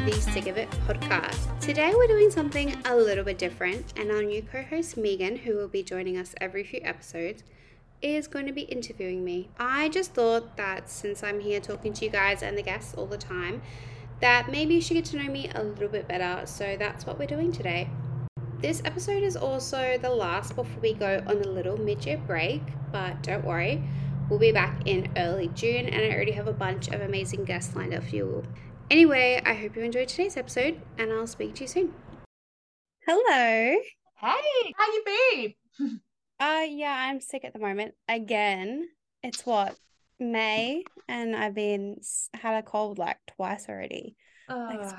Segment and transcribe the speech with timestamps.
[0.00, 1.58] the Sick of It podcast.
[1.58, 5.56] Today we're doing something a little bit different, and our new co host Megan, who
[5.56, 7.42] will be joining us every few episodes,
[8.00, 9.48] is going to be interviewing me.
[9.58, 13.06] I just thought that since I'm here talking to you guys and the guests all
[13.06, 13.60] the time,
[14.20, 17.18] that maybe you should get to know me a little bit better, so that's what
[17.18, 17.90] we're doing today.
[18.60, 22.62] This episode is also the last before we go on a little mid year break,
[22.92, 23.82] but don't worry,
[24.30, 27.74] we'll be back in early June, and I already have a bunch of amazing guests
[27.74, 28.44] lined up for you.
[28.90, 31.92] Anyway, I hope you enjoyed today's episode, and I'll speak to you soon.
[33.06, 33.76] Hello.
[34.20, 35.02] Hey, how you
[35.78, 36.00] been?
[36.40, 37.94] Uh yeah, I'm sick at the moment.
[38.08, 38.86] Again.
[39.24, 39.74] It's what?
[40.20, 42.00] May and I've been
[42.32, 44.14] had a cold like twice already.
[44.48, 44.92] Like, Uh,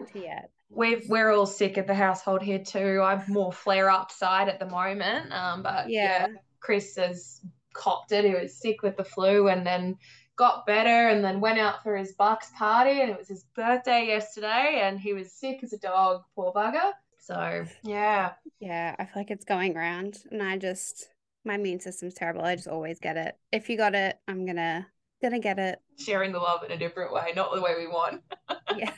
[0.00, 0.50] winter yet.
[0.70, 3.02] we've we're all sick at the household here too.
[3.02, 5.30] I'm more flare up side at the moment.
[5.30, 6.28] Um, but yeah.
[6.28, 6.34] Yeah.
[6.60, 7.42] Chris has
[7.74, 8.24] copped it.
[8.24, 9.94] He was sick with the flu and then
[10.38, 14.06] got better and then went out for his Bucks party and it was his birthday
[14.06, 16.92] yesterday and he was sick as a dog, poor bugger.
[17.18, 18.32] So yeah.
[18.60, 21.08] Yeah, I feel like it's going around and I just
[21.44, 22.42] my immune system's terrible.
[22.42, 23.36] I just always get it.
[23.52, 24.86] If you got it, I'm gonna
[25.20, 25.80] gonna get it.
[25.98, 28.22] Sharing the love in a different way, not the way we want.
[28.76, 28.92] Yeah.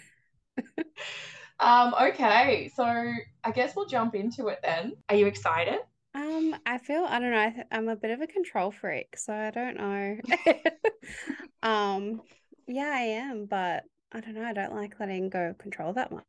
[1.61, 4.95] Um, okay, so I guess we'll jump into it then.
[5.11, 5.79] Are you excited?
[6.14, 7.41] Um, I feel I don't know.
[7.41, 10.17] I th- I'm a bit of a control freak, so I don't know.
[11.62, 12.22] Um,
[12.67, 14.44] yeah, I am, but I don't know.
[14.44, 16.25] I don't like letting go of control that much.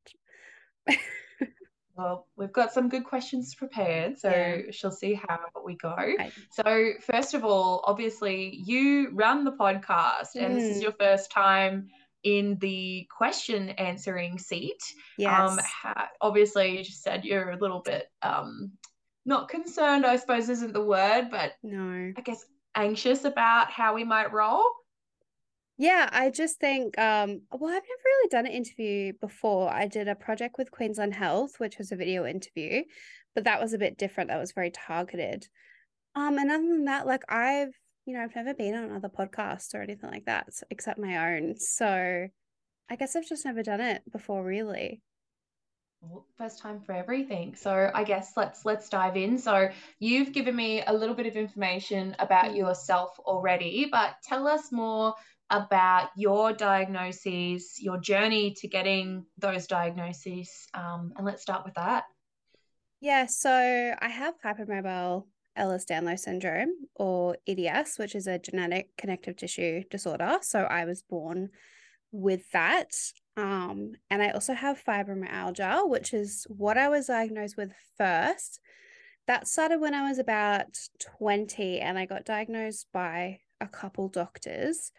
[1.98, 4.72] Well, we've got some good questions prepared, so Yeah.
[4.72, 5.94] she'll see how we go.
[5.96, 6.34] Right.
[6.50, 10.84] So, first of all, obviously, you run the podcast, and this is Mm.
[10.84, 11.90] your first time
[12.24, 14.82] in the question answering seat.
[15.20, 15.66] Um, Yes.
[15.66, 18.72] ha- obviously, you just said you're a little bit um,
[19.26, 22.14] not concerned, I suppose isn't the word, but No.
[22.16, 24.64] I guess anxious about how we might roll.
[25.78, 29.70] Yeah, I just think um well, I've never really done an interview before.
[29.72, 32.84] I did a project with Queensland Health, which was a video interview,
[33.36, 34.30] but that was a bit different.
[34.30, 35.48] That was very targeted.
[36.16, 37.74] Um, and other than that, like I've,
[38.06, 41.58] you know, I've never been on other podcasts or anything like that, except my own.
[41.58, 42.28] So
[42.90, 45.02] I guess I've just never done it before, really.
[46.02, 47.56] Well, First time for everything.
[47.56, 49.38] So I guess let's let's dive in.
[49.38, 49.70] So
[50.00, 52.58] you've given me a little bit of information about Mm.
[52.58, 55.14] yourself already, but tell us more
[55.52, 62.06] about your diagnoses, your journey to getting those diagnoses, um, and let's start with that.
[63.00, 63.52] Yeah, so
[64.00, 70.38] I have hypermobile Ehlers-Danlos syndrome or EDS, which is a genetic connective tissue disorder.
[70.42, 71.50] So I was born
[72.12, 72.92] with that.
[73.38, 78.60] Um, and I also have fibromyalgia, which is what I was diagnosed with first.
[79.28, 80.78] That started when I was about
[81.18, 84.92] 20 and I got diagnosed by a couple doctors,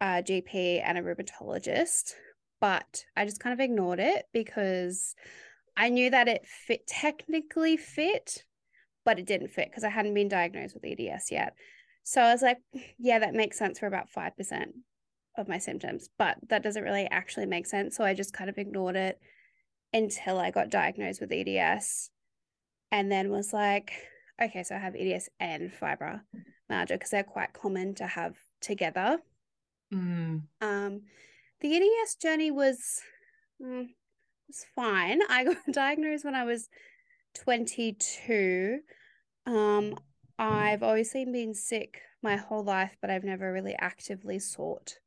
[0.00, 2.14] a GP and a rheumatologist,
[2.60, 5.14] but I just kind of ignored it because
[5.76, 8.44] I knew that it fit technically fit,
[9.04, 11.54] but it didn't fit because I hadn't been diagnosed with EDS yet.
[12.04, 12.58] So I was like,
[12.98, 14.32] yeah, that makes sense for about 5%
[15.38, 17.96] of my symptoms, but that doesn't really actually make sense.
[17.96, 19.20] So I just kind of ignored it
[19.92, 22.10] until I got diagnosed with EDS
[22.90, 23.92] and then was like,
[24.42, 26.20] okay, so I have EDS and fibromyalgia
[26.88, 29.18] because they're quite common to have together.
[29.92, 30.42] Mm.
[30.60, 31.02] Um,
[31.60, 33.00] the EDS journey was
[33.62, 33.88] mm,
[34.48, 35.20] was fine.
[35.28, 36.68] I got diagnosed when I was
[37.34, 38.80] 22.
[39.46, 39.96] Um,
[40.38, 44.98] I've obviously been sick my whole life, but I've never really actively sought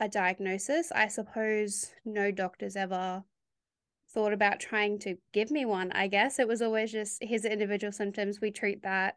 [0.00, 0.90] a diagnosis.
[0.92, 3.22] I suppose no doctors ever
[4.12, 5.92] thought about trying to give me one.
[5.92, 9.16] I guess it was always just here's the individual symptoms, we treat that.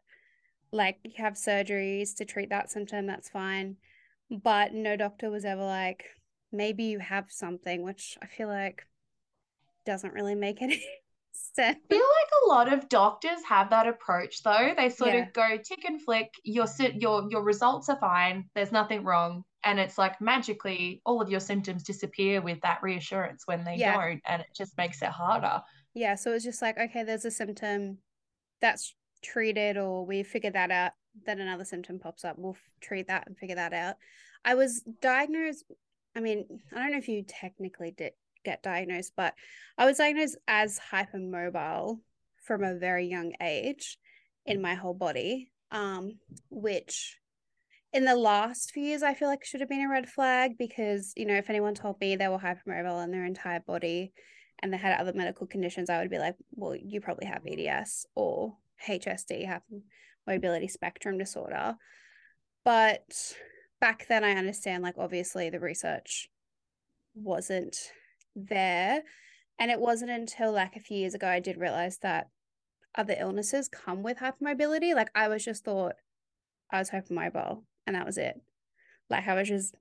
[0.70, 3.76] Like you have surgeries to treat that symptom, that's fine.
[4.30, 6.04] But no doctor was ever like,
[6.52, 8.86] maybe you have something, which I feel like
[9.86, 10.82] doesn't really make any
[11.32, 11.78] sense.
[11.90, 14.74] I feel like a lot of doctors have that approach though.
[14.76, 15.26] They sort Yeah.
[15.26, 19.78] of go tick and flick, your your your results are fine, there's nothing wrong, and
[19.80, 23.94] it's like magically all of your symptoms disappear with that reassurance when they Yeah.
[23.96, 25.62] don't, and it just makes it harder.
[25.94, 27.98] Yeah, so it's just like, okay, there's a symptom
[28.60, 30.92] that's treated, or we figure that out.
[31.24, 32.36] Then another symptom pops up.
[32.38, 33.96] We'll f- treat that and figure that out.
[34.44, 35.64] I was diagnosed.
[36.16, 38.12] I mean, I don't know if you technically did
[38.44, 39.34] get diagnosed, but
[39.78, 42.00] I was diagnosed as hypermobile
[42.42, 43.98] from a very young age
[44.44, 46.18] in my whole body, um,
[46.50, 47.18] which
[47.94, 51.12] in the last few years I feel like should have been a red flag because,
[51.16, 54.12] you know, if anyone told me they were hypermobile in their entire body
[54.60, 58.06] and they had other medical conditions, I would be like, well, you probably have EDS
[58.16, 58.56] or
[58.86, 59.48] HSD,
[60.26, 61.76] mobility spectrum disorder.
[62.64, 63.34] But
[63.80, 66.28] back then, I understand, like, obviously, the research
[67.14, 67.76] wasn't
[68.34, 69.02] there.
[69.60, 72.28] And it wasn't until like a few years ago I did realize that
[72.96, 74.96] other illnesses come with hypermobility.
[74.96, 75.94] Like I was just thought
[76.72, 78.40] I was hypermobile and that was it.
[79.10, 79.74] Like I was just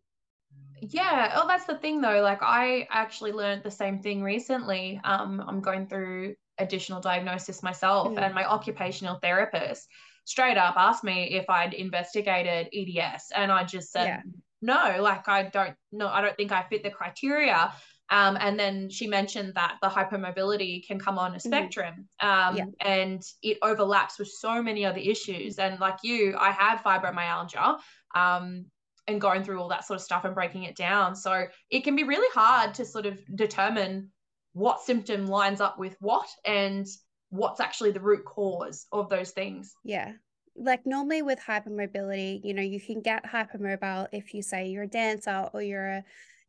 [0.82, 5.42] yeah oh that's the thing though like i actually learned the same thing recently um
[5.48, 8.22] i'm going through additional diagnosis myself mm.
[8.22, 9.88] and my occupational therapist
[10.26, 14.22] straight up asked me if i'd investigated eds and i just said yeah.
[14.62, 16.08] no like i don't know.
[16.08, 17.72] i don't think i fit the criteria
[18.14, 21.50] um, and then she mentioned that the hypermobility can come on a mm-hmm.
[21.50, 22.66] spectrum um, yeah.
[22.82, 27.78] and it overlaps with so many other issues and like you i have fibromyalgia
[28.16, 28.66] um,
[29.08, 31.16] and going through all that sort of stuff and breaking it down.
[31.16, 34.10] So it can be really hard to sort of determine
[34.54, 36.86] what symptom lines up with what and
[37.30, 39.74] what's actually the root cause of those things.
[39.84, 40.14] Yeah.
[40.56, 44.88] Like normally with hypermobility, you know, you can get hypermobile if you say you're a
[44.88, 46.04] dancer or you're a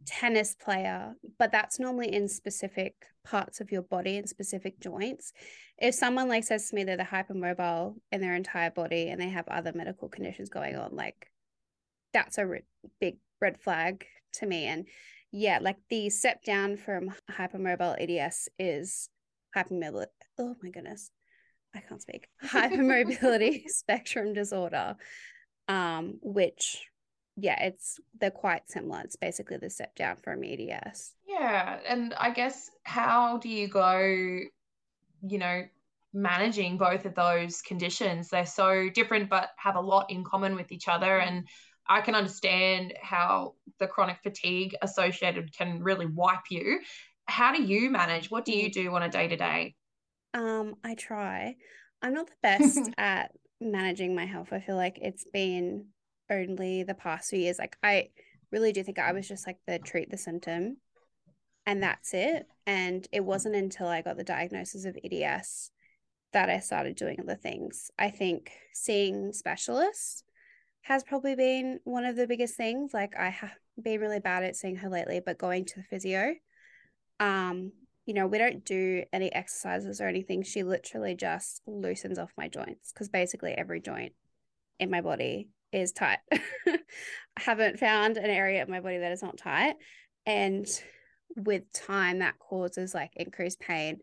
[0.06, 2.94] tennis player, but that's normally in specific
[3.24, 5.32] parts of your body and specific joints.
[5.78, 9.30] If someone like says to me that they're hypermobile in their entire body and they
[9.30, 11.30] have other medical conditions going on, like
[12.12, 12.62] that's a re-
[13.00, 14.04] big red flag
[14.34, 14.66] to me.
[14.66, 14.86] And
[15.32, 19.08] yeah, like the step down from hypermobile EDS is
[19.56, 20.06] hypermobility.
[20.38, 21.10] Oh my goodness,
[21.74, 22.28] I can't speak.
[22.44, 24.96] Hypermobility spectrum disorder,
[25.68, 26.88] um, which
[27.36, 29.00] yeah, it's they're quite similar.
[29.00, 31.12] It's basically the step down from EDS.
[31.26, 35.64] Yeah, and I guess how do you go, you know,
[36.12, 38.28] managing both of those conditions?
[38.28, 41.48] They're so different, but have a lot in common with each other, and
[41.88, 46.80] I can understand how the chronic fatigue associated can really wipe you.
[47.26, 48.30] How do you manage?
[48.30, 48.72] What do you mm.
[48.72, 49.74] do on a day to day?
[50.34, 51.56] Um, I try.
[52.00, 54.52] I'm not the best at managing my health.
[54.52, 55.86] I feel like it's been
[56.30, 57.58] only the past few years.
[57.58, 58.08] Like I
[58.50, 60.76] really do think I was just like the treat the symptom
[61.66, 62.46] and that's it.
[62.66, 65.70] And it wasn't until I got the diagnosis of EDS
[66.32, 67.90] that I started doing other things.
[67.98, 70.24] I think seeing specialists
[70.82, 72.92] has probably been one of the biggest things.
[72.92, 76.34] Like I have been really bad at seeing her lately, but going to the physio,
[77.20, 77.72] um,
[78.04, 80.42] you know, we don't do any exercises or anything.
[80.42, 84.12] She literally just loosens off my joints because basically every joint
[84.78, 86.18] in my body is tight.
[86.66, 86.78] I
[87.36, 89.74] haven't found an area of my body that is not tight.
[90.26, 90.66] And
[91.36, 93.98] with time, that causes like increased pain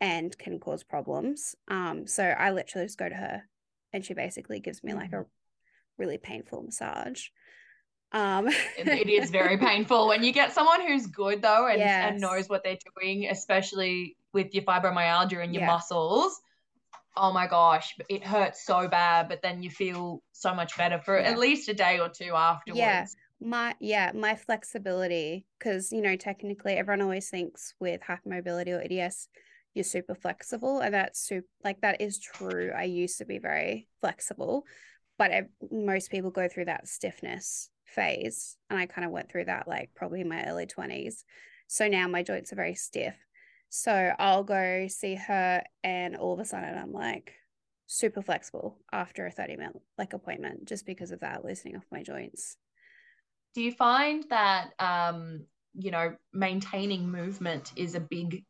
[0.00, 1.54] and can cause problems.
[1.68, 3.42] Um, so I literally just go to her
[3.92, 5.26] and she basically gives me like a mm
[5.98, 7.28] really painful massage.
[8.12, 8.48] Um,
[8.78, 12.10] it is very painful when you get someone who's good though and, yes.
[12.10, 15.66] and knows what they're doing, especially with your fibromyalgia and your yeah.
[15.66, 16.40] muscles.
[17.16, 21.18] Oh my gosh, it hurts so bad, but then you feel so much better for
[21.18, 21.30] yeah.
[21.30, 22.78] at least a day or two afterwards.
[22.78, 23.06] Yeah.
[23.38, 29.28] My yeah, my flexibility, because you know, technically everyone always thinks with hypermobility or EDS,
[29.74, 32.72] you're super flexible, and that's super like that is true.
[32.74, 34.64] I used to be very flexible,
[35.18, 35.30] but
[35.70, 39.90] most people go through that stiffness phase and i kind of went through that like
[39.94, 41.24] probably in my early 20s
[41.68, 43.14] so now my joints are very stiff
[43.68, 47.34] so i'll go see her and all of a sudden i'm like
[47.86, 52.02] super flexible after a 30 minute like appointment just because of that loosening off my
[52.02, 52.56] joints.
[53.54, 58.44] Do you find that um you know maintaining movement is a big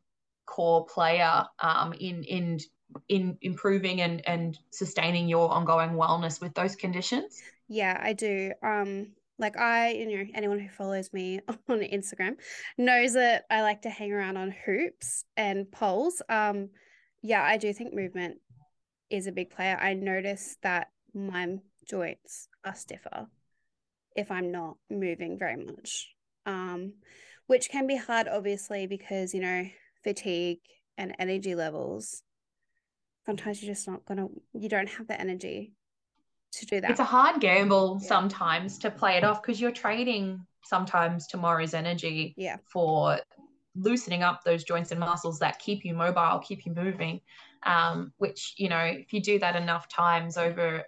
[0.45, 2.57] core player um in in
[3.09, 7.41] in improving and and sustaining your ongoing wellness with those conditions?
[7.67, 8.53] Yeah i do.
[8.63, 11.39] Um like i you know anyone who follows me
[11.69, 12.35] on instagram
[12.77, 16.21] knows that i like to hang around on hoops and poles.
[16.29, 16.69] Um
[17.21, 18.37] yeah i do think movement
[19.09, 19.77] is a big player.
[19.79, 23.27] I notice that my joints are stiffer
[24.15, 26.09] if i'm not moving very much
[26.45, 26.93] um
[27.45, 29.65] which can be hard obviously because you know
[30.03, 30.59] fatigue
[30.97, 32.23] and energy levels
[33.25, 35.73] sometimes you're just not gonna you don't have the energy
[36.51, 38.07] to do that it's a hard gamble yeah.
[38.07, 42.57] sometimes to play it off because you're trading sometimes tomorrow's energy yeah.
[42.71, 43.19] for
[43.75, 47.21] loosening up those joints and muscles that keep you mobile keep you moving
[47.63, 50.83] um, which you know if you do that enough times over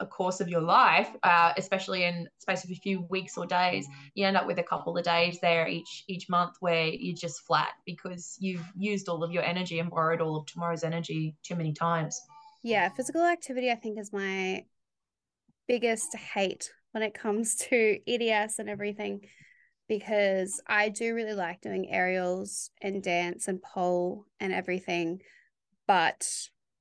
[0.00, 3.86] a course of your life, uh, especially in space of a few weeks or days,
[4.14, 7.40] you end up with a couple of days there each each month where you're just
[7.46, 11.54] flat because you've used all of your energy and borrowed all of tomorrow's energy too
[11.54, 12.20] many times.
[12.62, 14.64] Yeah, physical activity I think is my
[15.66, 19.22] biggest hate when it comes to EDS and everything
[19.88, 25.20] because I do really like doing aerials and dance and pole and everything,
[25.86, 26.26] but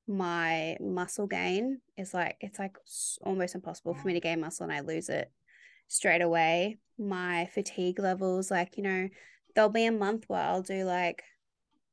[0.08, 2.78] my muscle gain is like it's like
[3.22, 5.32] almost impossible for me to gain muscle and I lose it
[5.88, 6.78] straight away.
[6.98, 9.10] My fatigue levels, like you know,
[9.56, 11.24] there'll be a month where I'll do like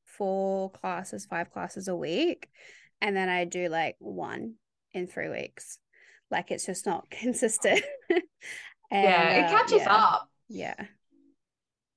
[0.05, 2.49] four classes, five classes a week,
[3.01, 4.55] and then I do like one
[4.93, 5.79] in three weeks.
[6.31, 7.81] Like it's just not consistent.
[8.09, 8.23] and,
[8.91, 10.29] yeah, it uh, catches yeah, up.
[10.49, 10.75] Yeah.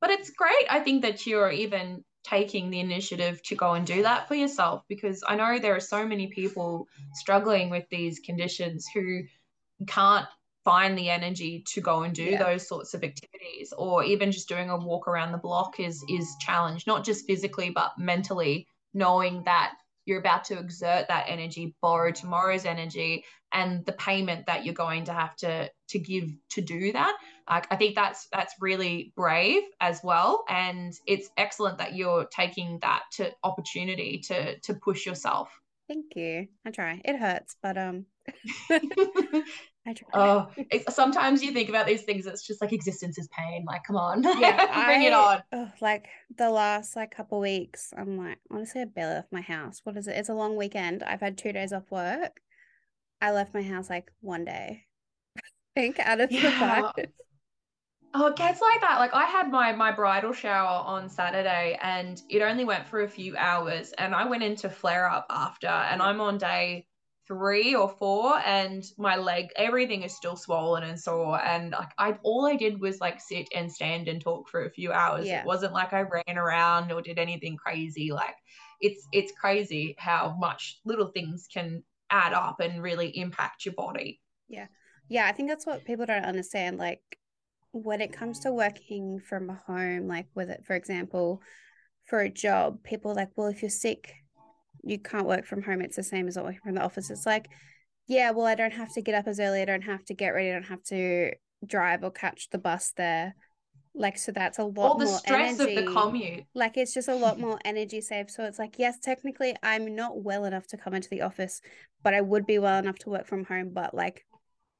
[0.00, 4.03] But it's great, I think, that you're even taking the initiative to go and do
[4.03, 8.87] that for yourself because I know there are so many people struggling with these conditions
[8.93, 9.23] who
[9.87, 10.26] can't
[10.64, 12.43] find the energy to go and do Yeah.
[12.43, 16.35] those sorts of activities or even just doing a walk around the block is is
[16.41, 22.11] challenged not just physically but mentally knowing that you're about to exert that energy borrow
[22.11, 26.92] tomorrow's energy and the payment that you're going to have to to give to do
[26.92, 27.16] that
[27.49, 32.78] like i think that's that's really brave as well and it's excellent that you're taking
[32.80, 35.50] that to opportunity to to push yourself
[35.87, 36.49] Thank you.
[36.64, 37.00] I try.
[37.04, 38.06] It hurts, but um
[39.87, 40.09] I try.
[40.12, 43.83] oh it's, sometimes you think about these things it's just like existence is pain like
[43.87, 48.38] come on yeah, bring it on ugh, like the last like couple weeks, I'm like
[48.50, 49.81] honestly I barely left my house.
[49.85, 50.17] What is it?
[50.17, 51.03] It's a long weekend.
[51.03, 52.41] I've had two days off work.
[53.21, 54.87] I left my house like one day.
[55.38, 55.43] I
[55.81, 56.53] think out of the Yeah.
[56.53, 57.11] five.
[58.17, 58.99] Oh, it gets like that.
[58.99, 63.09] Like I had my my bridal shower on Saturday and it only went for a
[63.09, 66.87] few hours and I went into flare up after and I'm on day
[67.26, 72.19] 3 or 4 and my leg everything is still swollen and sore and like I
[72.23, 75.26] all I did was like sit and stand and talk for a few hours.
[75.26, 75.40] Yeah.
[75.40, 78.37] It wasn't like I ran around or did anything crazy like
[78.81, 84.21] it's it's crazy how much little things can add up and really impact your body.
[84.49, 84.66] Yeah,
[85.09, 86.78] yeah I think that's what people don't understand.
[86.78, 87.00] Like
[87.73, 91.40] when it comes to working from home, like with it, for example,
[92.07, 94.14] for a job, people are like, well, if you're sick,
[94.85, 95.81] you can't work from home.
[95.81, 97.11] It's the same as working from the office.
[97.11, 97.49] It's like,
[98.07, 99.62] yeah, well, I don't have to get up as early.
[99.62, 100.50] I don't have to get ready.
[100.50, 101.33] I don't have to
[101.67, 103.35] drive or catch the bus there.
[103.95, 105.76] Like, so that's a lot All the more stress energy.
[105.76, 106.45] of the commute.
[106.55, 108.31] Like it's just a lot more energy saved.
[108.31, 111.61] So it's like, yes, technically I'm not well enough to come into the office,
[112.03, 113.71] but I would be well enough to work from home.
[113.73, 114.26] But like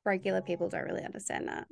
[0.05, 1.67] regular people don't really understand that.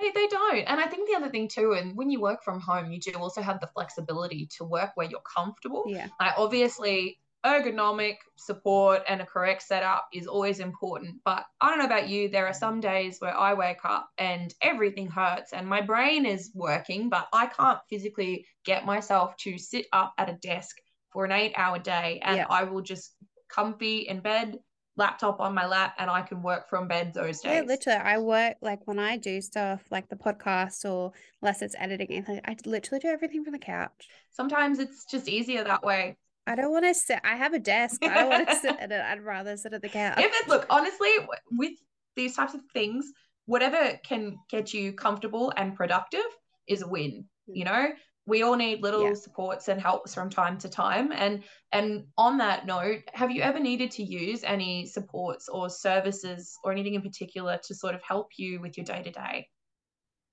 [0.00, 0.58] They, they don't.
[0.58, 3.12] And I think the other thing too, and when you work from home, you do
[3.12, 5.84] also have the flexibility to work where you're comfortable.
[5.86, 6.08] Yeah.
[6.20, 11.16] Like obviously ergonomic support and a correct setup is always important.
[11.24, 14.52] But I don't know about you, there are some days where I wake up and
[14.62, 19.86] everything hurts and my brain is working, but I can't physically get myself to sit
[19.92, 20.76] up at a desk
[21.12, 22.20] for an eight hour day.
[22.22, 22.46] And Yeah.
[22.48, 23.14] I will just
[23.50, 24.58] comfy in bed,
[24.96, 27.52] laptop on my lap, and I can work from bed those days.
[27.52, 27.98] Yeah, literally.
[27.98, 32.40] I work like when I do stuff like the podcast or unless it's editing, anything,
[32.44, 34.08] I literally do everything from the couch.
[34.30, 36.16] Sometimes it's just easier that way.
[36.46, 37.20] I don't want to sit.
[37.24, 38.02] I have a desk.
[38.04, 39.00] I don't want to sit at it.
[39.00, 40.18] I'd rather sit at the couch.
[40.18, 41.10] if it look honestly
[41.52, 41.72] with
[42.16, 43.10] these types of things
[43.46, 46.24] whatever can get you comfortable and productive
[46.68, 47.88] is a win you know
[48.26, 49.14] we all need little Yeah.
[49.14, 53.58] supports and helps from time to time and and on that note have you ever
[53.60, 58.28] needed to use any supports or services or anything in particular to sort of help
[58.38, 59.48] you with your day to day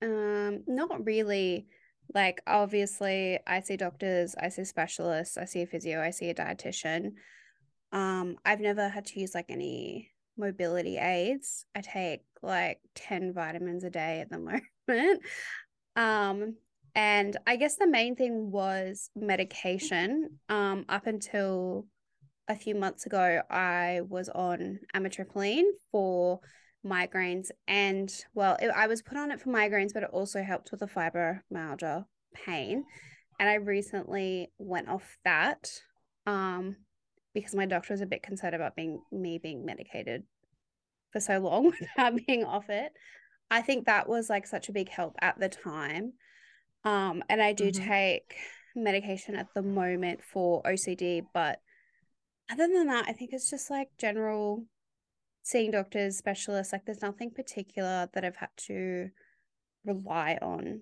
[0.03, 1.67] Um, not really.
[2.13, 6.35] Like obviously I see doctors, I see specialists, I see a physio, I see a
[6.35, 7.13] dietitian.
[7.91, 11.65] Um, I've never had to use like any mobility aids.
[11.75, 14.39] I take like 10 vitamins a day at the
[14.87, 15.21] moment.
[15.95, 16.55] Um,
[16.95, 20.39] and I guess the main thing was medication.
[20.49, 21.87] Um, up until
[22.47, 26.41] a few months ago, I was on amitriptyline for
[26.85, 30.71] migraines and well it, i was put on it for migraines but it also helped
[30.71, 32.83] with the fibromyalgia pain
[33.39, 35.69] and i recently went off that
[36.25, 36.75] um
[37.33, 40.23] because my doctor was a bit concerned about being me being medicated
[41.11, 42.91] for so long without being off it
[43.51, 46.13] i think that was like such a big help at the time
[46.83, 47.85] um and i do Mhm.
[47.87, 48.35] take
[48.75, 51.59] medication at the moment for ocd but
[52.49, 54.65] other than that i think it's just like general
[55.43, 59.09] seeing doctors, specialists, like there's nothing particular that I've had to
[59.85, 60.81] rely on.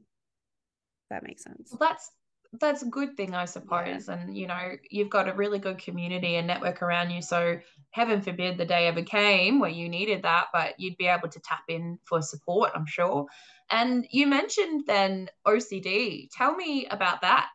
[1.10, 1.72] That makes sense.
[1.72, 2.12] well that's
[2.54, 6.36] that's a good thing i suppose and you know you've got a really good community
[6.36, 7.60] and network around you so
[7.92, 11.39] heaven forbid the day ever came where you needed that but you'd be able to
[11.42, 13.25] tap in for support i'm sure
[13.72, 17.48] and you mentioned then ocd tell me about that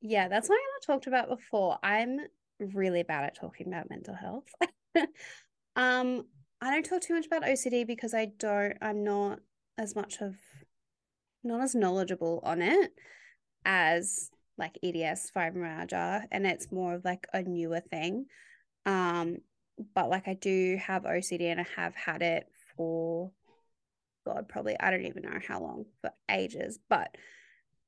[0.00, 1.78] Yeah, that's something I talked about before.
[1.82, 2.20] I'm
[2.58, 4.46] really bad at talking about mental health.
[5.76, 6.26] um,
[6.60, 9.40] I don't talk too much about OCD because I don't, I'm not
[9.78, 10.36] as much of,
[11.42, 12.92] not as knowledgeable on it
[13.64, 18.26] as like EDS, fibromyalgia, and it's more of like a newer thing.
[18.86, 19.38] Um,
[19.94, 22.46] but like I do have OCD and I have had it
[22.76, 23.32] for
[24.26, 26.78] God, probably I don't even know how long, for ages.
[26.88, 27.16] But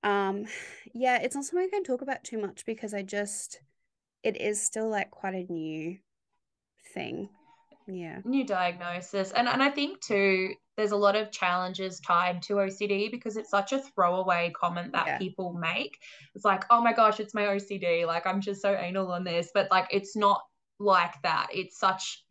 [0.03, 0.47] Um,
[0.95, 3.61] yeah, it's not something I can talk about too much because I just
[4.23, 5.99] it is still like quite a new
[6.95, 7.31] thing.
[7.87, 8.21] Yeah.
[8.25, 9.33] New diagnosis.
[9.33, 13.51] And and I think too there's a lot of challenges tied to OCD because it's
[13.51, 15.19] such a throwaway comment that Yeah.
[15.19, 15.99] people make.
[16.35, 18.07] It's like, oh my gosh, it's my OCD.
[18.07, 19.51] Like, I'm just so anal on this.
[19.53, 20.41] But like, it's not
[20.79, 21.49] like that.
[21.53, 22.25] It's such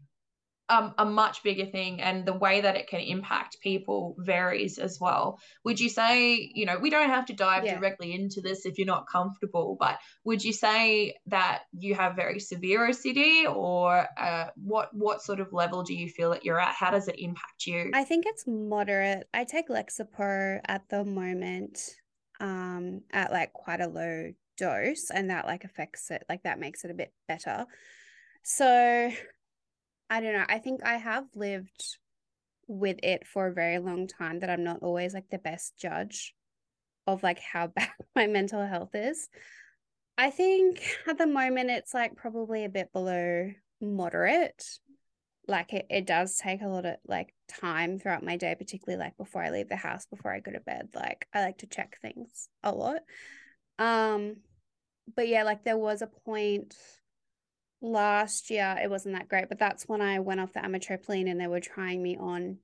[0.72, 5.00] um, a much bigger thing, and the way that it can impact people varies as
[5.00, 5.40] well.
[5.66, 7.78] Would you say, you know, we don't have to dive Yeah.
[7.78, 12.40] directly into this if you're not comfortable, but would you say that you have very
[12.40, 16.74] severe OCD, or uh, what what sort of level do you feel that you're at?
[16.74, 17.92] How does it impact you?
[17.94, 19.28] I think it's moderate.
[19.34, 21.96] I take Lexapro at the moment
[22.40, 26.84] um at like quite a low dose and that like affects it like that makes
[26.84, 27.66] it a bit better.
[28.44, 29.12] So
[30.12, 30.46] I don't know.
[30.50, 31.98] I think I have lived
[32.68, 36.36] with it for a very long time that I'm not always like the best judge
[37.08, 39.30] of like how bad my mental health is.
[40.18, 44.66] I think at the moment it's like probably a bit below moderate.
[45.48, 49.16] Like it, it does take a lot of like time throughout my day, particularly like
[49.16, 50.90] before I leave the house, before I go to bed.
[50.94, 53.00] Like I like to check things a lot.
[53.80, 54.42] Um,
[55.16, 56.76] but yeah, like there was a point
[57.82, 61.40] last year, it wasn't that great, but that's when I went off the amitriptyline and
[61.40, 62.58] they were trying me on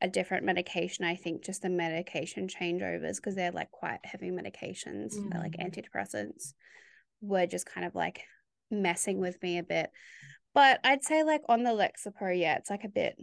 [0.00, 1.04] a different medication.
[1.04, 5.70] I think just the medication changeovers because they're like quite heavy medications, they're like Mm.
[5.72, 6.54] antidepressants,
[7.20, 8.24] were just kind of like
[8.70, 9.90] messing with me a bit.
[10.54, 13.16] But I'd say like on the Lexapro, yeah, it's like a bit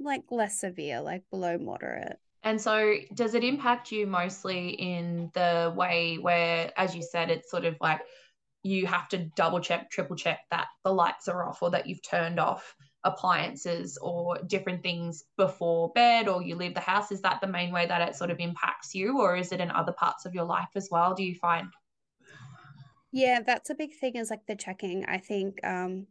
[0.00, 2.18] like less severe, like below moderate.
[2.42, 7.50] And so, does it impact you mostly in the way where, as you said, it's
[7.50, 8.00] sort of like
[8.62, 12.02] you have to double check, triple check that the lights are off or that you've
[12.02, 12.74] turned off
[13.04, 17.12] appliances or different things before bed or you leave the house?
[17.12, 19.70] Is that the main way that it sort of impacts you, or is it in
[19.70, 21.14] other parts of your life as well?
[21.14, 21.68] Do you find?
[23.12, 25.04] Yeah, that's a big thing is like the checking.
[25.06, 26.06] I think um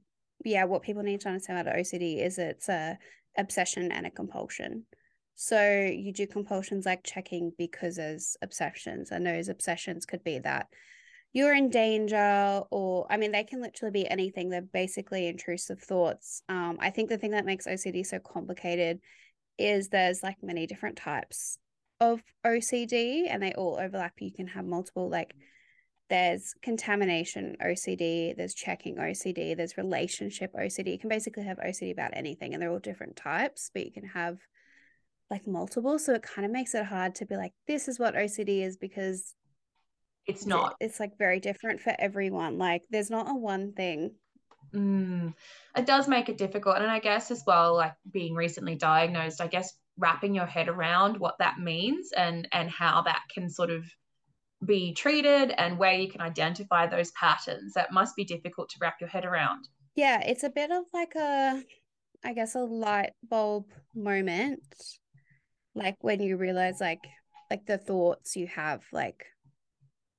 [0.45, 2.97] yeah, what people need to understand about OCD is it's a
[3.37, 4.85] obsession and a compulsion.
[5.35, 10.67] So you do compulsions like checking because there's obsessions, and those obsessions could be that
[11.33, 14.49] you're in danger, or I mean, they can literally be anything.
[14.49, 16.41] They're basically intrusive thoughts.
[16.49, 18.99] Um, I think the thing that makes OCD so complicated
[19.57, 21.57] is there's like many different types
[21.99, 24.13] of OCD, and they all overlap.
[24.19, 25.35] You can have multiple like
[26.09, 30.93] there's contamination OCD, there's checking OCD, there's relationship OCD.
[30.93, 34.05] You can basically have OCD about anything, and they're all different types, but you can
[34.05, 34.37] have
[35.29, 35.99] like multiple.
[35.99, 38.77] So it kind of makes it hard to be like, this is what OCD is
[38.77, 39.35] because
[40.27, 40.75] It's not.
[40.79, 42.57] it's like very different for everyone.
[42.57, 44.11] Like there's not a one thing.
[44.73, 45.33] Mm,
[45.75, 46.77] it does make it difficult.
[46.77, 51.17] And I guess as well, like being recently diagnosed, I guess wrapping your head around
[51.17, 53.85] what that means and and how that can sort of
[54.65, 57.73] be treated and where you can identify those patterns.
[57.73, 59.67] That must be difficult to wrap your head around.
[59.95, 61.63] Yeah, it's a bit of like a,
[62.23, 64.61] I guess, a light bulb moment.
[65.75, 67.05] Like when you realize like
[67.49, 69.25] like the thoughts you have, like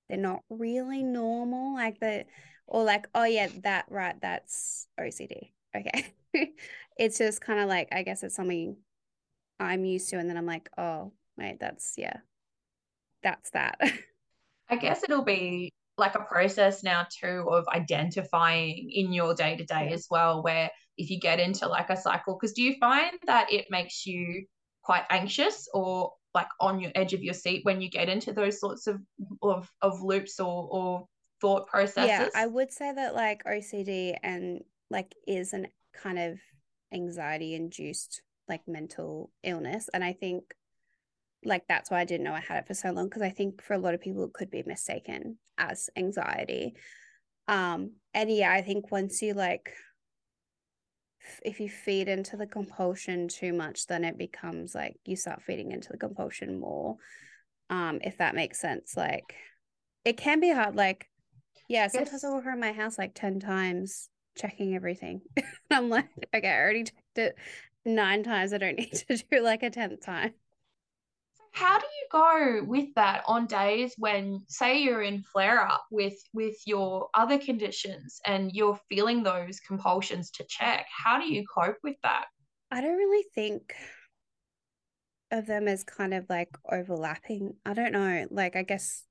[0.09, 1.75] they're not really normal.
[1.75, 2.25] Like the
[2.66, 5.53] or like, oh yeah, that right, that's OCD.
[5.77, 6.14] Okay.
[6.99, 8.77] It's just kind of like I guess it's something
[9.61, 12.16] I'm used to, and then I'm like, oh wait, that's yeah,
[13.23, 13.79] that's that.
[14.68, 19.64] I guess it'll be like a process now too of identifying in your day to
[19.64, 23.12] day as well, where if you get into like a cycle, because do you find
[23.27, 24.47] that it makes you
[24.83, 28.61] quite anxious or like on your edge of your seat when you get into those
[28.61, 29.01] sorts of
[29.43, 31.07] of, of loops or, or
[31.41, 32.09] thought processes?
[32.09, 36.38] Yeah, I would say that like OCD and like is an kind of
[36.93, 39.88] anxiety induced like mental illness.
[39.93, 40.45] And I think
[41.45, 43.62] like that's why I didn't know I had it for so long because I think
[43.62, 46.75] for a lot of people it could be mistaken as anxiety.
[47.47, 49.73] Um and yeah, I think once you like
[51.45, 55.73] if you feed into the compulsion too much, then it becomes like you start feeding
[55.73, 56.97] into the compulsion more.
[57.71, 58.97] Um, if that makes sense.
[58.97, 59.35] Like
[60.05, 61.09] it can be hard, like
[61.69, 62.25] yeah, sometimes Yes.
[62.25, 65.23] I walk around my house like 10 times checking everything.
[65.71, 67.37] I'm like, okay, I already checked it
[67.85, 68.53] nine times.
[68.53, 70.35] I don't need to do like a 10th time.
[71.53, 76.15] How do you go with that on days when, say, you're in flare up with
[76.33, 80.87] with your other conditions and you're feeling those compulsions to check?
[80.91, 82.27] How do you cope with that?
[82.71, 83.75] I don't really think
[85.31, 87.55] of them as kind of like overlapping.
[87.65, 88.27] I don't know.
[88.31, 89.05] Like, I guess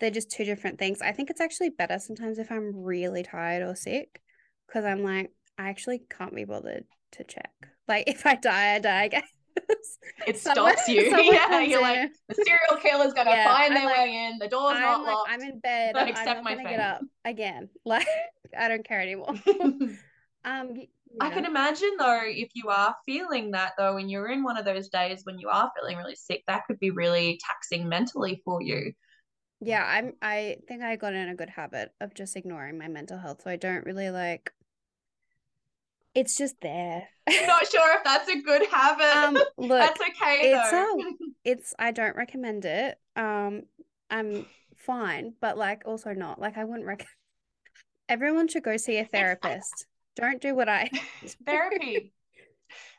[0.00, 1.00] they're just two different things.
[1.00, 4.20] I think it's actually better sometimes if I'm really tired or sick
[4.66, 7.52] because I'm like, I actually can't be bothered to check.
[7.86, 9.28] Like, if I die, I die, I guess.
[10.26, 11.10] it Someone- stops you.
[11.10, 14.38] someone yeah, you're in like the serial killer's gonna Yeah, find their like- way in.
[14.38, 15.30] The door's I'm not like, locked.
[15.30, 15.94] I'm in bed.
[15.94, 16.76] Don't I'm not my gonna fate.
[16.76, 17.68] get up again.
[17.84, 18.06] Like
[18.58, 19.34] I don't care anymore.
[20.44, 20.74] um,
[21.20, 24.64] I can imagine though, if you are feeling that though, when you're in one of
[24.64, 28.60] those days when you are feeling really sick, that could be really taxing mentally for
[28.60, 28.92] you.
[29.60, 33.16] Yeah, I'm I think I got in a good habit of just ignoring my mental
[33.16, 33.42] health.
[33.44, 34.50] So I don't really like
[36.14, 37.08] it's just there.
[37.28, 39.16] I'm Not sure if that's a good habit.
[39.16, 41.00] um look, that's okay it's, though.
[41.00, 42.98] um, it's I don't recommend it.
[43.16, 43.62] Um
[44.10, 44.46] I'm
[44.76, 46.40] fine, but like also not.
[46.40, 47.08] Like I wouldn't recommend
[48.08, 49.86] everyone should go see a therapist.
[50.16, 50.90] Don't do what I
[51.44, 52.12] Therapy.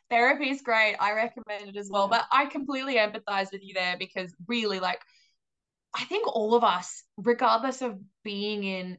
[0.10, 0.96] Therapy is great.
[1.00, 2.08] I recommend it as well.
[2.08, 5.00] But I completely empathize with you there because really, like,
[5.96, 8.98] I think all of us, regardless of being in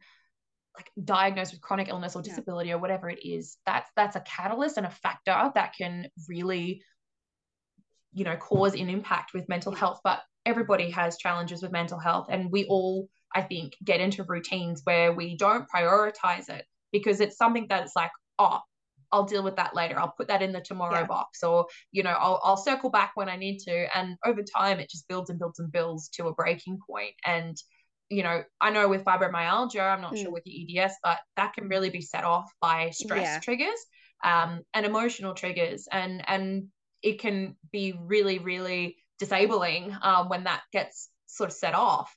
[0.76, 2.30] like diagnosed with chronic illness or Yeah.
[2.30, 6.82] disability or whatever it is, that's that's a catalyst and a factor that can really,
[8.12, 10.00] you know, cause an impact with mental health.
[10.04, 14.82] But everybody has challenges with mental health, and we all, I think, get into routines
[14.84, 18.60] where we don't prioritize it because it's something that's like, oh,
[19.12, 19.98] I'll deal with that later.
[19.98, 21.06] I'll put that in the tomorrow Yeah.
[21.06, 23.96] box, or you know, I'll I'll circle back when I need to.
[23.96, 27.14] And over time, it just builds and builds and builds to a breaking point.
[27.24, 27.56] And
[28.08, 30.34] you know, I know with fibromyalgia, I'm not sure Mm.
[30.34, 33.40] with the EDS, but that can really be set off by stress Yeah.
[33.40, 33.86] triggers,
[34.24, 36.68] um, and emotional triggers, and and
[37.02, 42.14] it can be really really disabling um, when that gets sort of set off.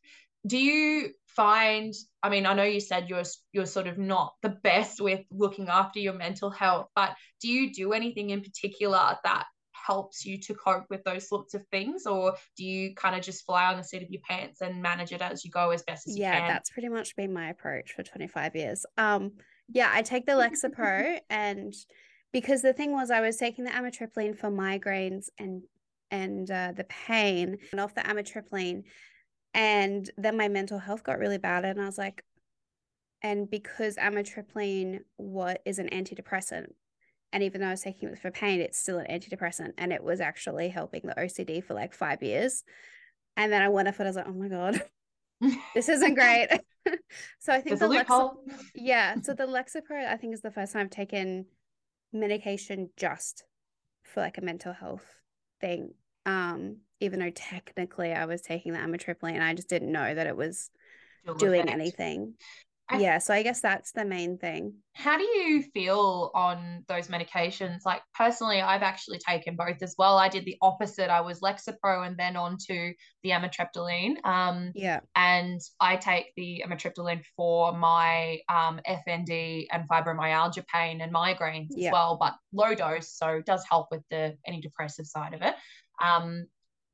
[0.48, 1.94] Do you find?
[2.24, 5.68] I mean, I know you said you're you're sort of not the best with looking
[5.70, 9.46] after your mental health, but do you do anything in particular that
[9.90, 13.44] helps you to cope with those sorts of things, or do you kind of just
[13.44, 16.08] fly on the seat of your pants and manage it as you go as best
[16.08, 16.34] as you can?
[16.34, 18.86] yeah, that's pretty much been my approach for 25 years.
[18.98, 19.32] Um,
[19.68, 21.74] yeah, I take the Lexapro and
[22.32, 25.64] because the thing was I was taking the amitriptyline for migraines and
[26.12, 28.84] and uh, the pain and off the amitriptyline
[29.54, 32.24] and then my mental health got really bad and I was like
[33.22, 36.68] and because amitriptyline what is an antidepressant
[37.32, 40.04] and even though I was taking it for pain it's still an antidepressant and it
[40.04, 42.64] was actually helping the OCD for like 5 years
[43.38, 44.82] and then I went off it I was like oh my god
[45.74, 46.50] this isn't great.
[47.40, 48.44] so I think There's the Lexa- loophole.
[48.76, 51.46] yeah, so the Lexapro I think is the first time I've taken
[52.12, 53.44] medication just
[54.04, 55.06] for like a mental health
[55.62, 55.94] thing.
[56.26, 60.36] Um, even though technically I was taking the amitriptyline, I just didn't know that it
[60.36, 60.70] was
[61.38, 62.34] doing anything.
[62.92, 64.74] I- yeah, so I guess that's the main thing.
[64.94, 67.80] How do you feel on those medications?
[67.86, 70.18] Like personally, I've actually taken both as well.
[70.18, 71.10] I did the opposite.
[71.10, 74.16] I was Lexapro and then on to the amitriptyline.
[74.26, 81.14] Um, Yeah, and I take the amitriptyline for my um, FND and fibromyalgia pain and
[81.14, 81.90] migraines Yeah.
[81.90, 85.42] as well, but low dose, so it does help with the any depressive side of
[85.42, 85.54] it.
[86.02, 86.46] Um,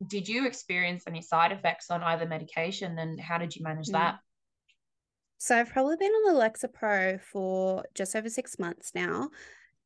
[0.05, 3.93] did you experience any side effects on either medication, and how did you manage Mm.
[3.93, 4.19] that?
[5.37, 9.29] So I've probably been on the Lexapro for just over six months now.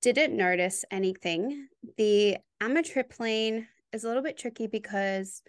[0.01, 1.67] Didn't notice anything.
[1.97, 5.41] The amitriptyline is a little bit tricky because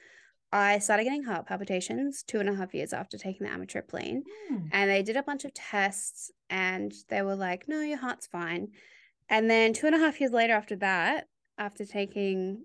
[0.52, 4.22] I started getting heart palpitations two and a half years after taking the amitriptyline.
[4.48, 4.56] Hmm.
[4.72, 8.68] And they did a bunch of tests and they were like, no, your heart's fine.
[9.28, 12.64] And then two and a half years later after that, after taking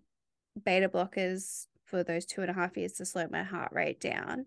[0.64, 4.46] beta blockers for those two and a half years to slow my heart rate down,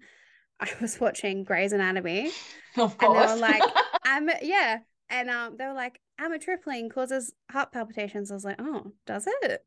[0.61, 2.31] I was watching Grey's Anatomy.
[2.77, 3.63] Of And they were like,
[4.05, 4.79] I'm yeah.
[5.11, 8.31] And um they were like, amitriptyline causes heart palpitations.
[8.31, 9.65] I was like, oh, does it?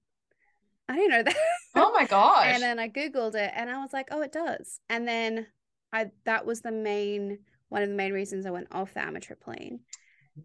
[0.87, 1.35] I didn't know that.
[1.75, 2.47] oh my gosh.
[2.47, 4.79] And then I Googled it and I was like, oh, it does.
[4.89, 5.47] And then
[5.91, 9.79] I that was the main one of the main reasons I went off the amitriptyline.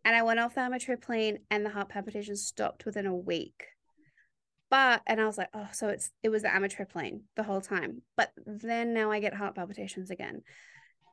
[0.04, 3.64] And I went off the amitriptyline and the heart palpitations stopped within a week.
[4.68, 8.02] But and I was like, oh, so it's it was the amitriptyline the whole time.
[8.16, 10.42] But then now I get heart palpitations again.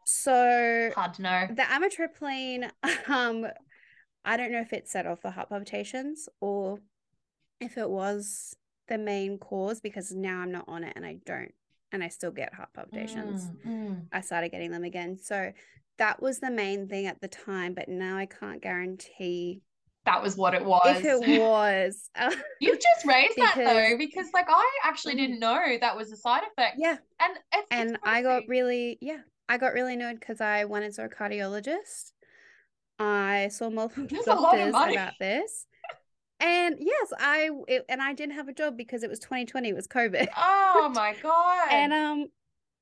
[0.05, 1.47] So Hard to know.
[1.49, 2.71] the amitriptyline,
[3.09, 3.45] um,
[4.25, 6.79] I don't know if it set off the heart palpitations or
[7.59, 8.55] if it was
[8.87, 11.53] the main cause because now I'm not on it and I don't,
[11.91, 13.49] and I still get heart palpitations.
[13.65, 14.05] Mm, mm.
[14.11, 15.17] I started getting them again.
[15.21, 15.51] So
[15.99, 19.61] that was the main thing at the time, but now I can't guarantee
[20.05, 20.81] That was what it was.
[20.97, 22.09] if it was.
[22.59, 25.17] You've just raised that though, Because- because like I actually Mm.
[25.17, 26.75] didn't know that was a side effect.
[26.77, 26.97] yeah.
[27.19, 30.93] And it's, And I got really, yeah, I got really annoyed because I went and
[30.93, 32.11] saw a cardiologist.
[32.99, 35.65] I saw multiple That's a lot of doctors about this.
[36.39, 39.75] And yes, I it, and I didn't have a job because it was 2020, it
[39.75, 40.27] was COVID.
[40.37, 41.67] Oh my god.
[41.71, 42.27] And um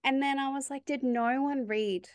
[0.04, 2.10] and then I was like, did no one read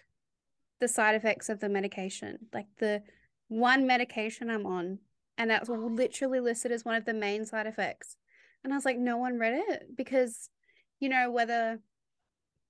[0.81, 2.38] the side effects of the medication?
[2.53, 3.03] Like the
[3.49, 4.99] one medication I'm on,
[5.39, 8.17] and that's literally listed as one of the main side effects.
[8.65, 10.51] And I was like, no one read it because,
[10.99, 11.81] you know, whether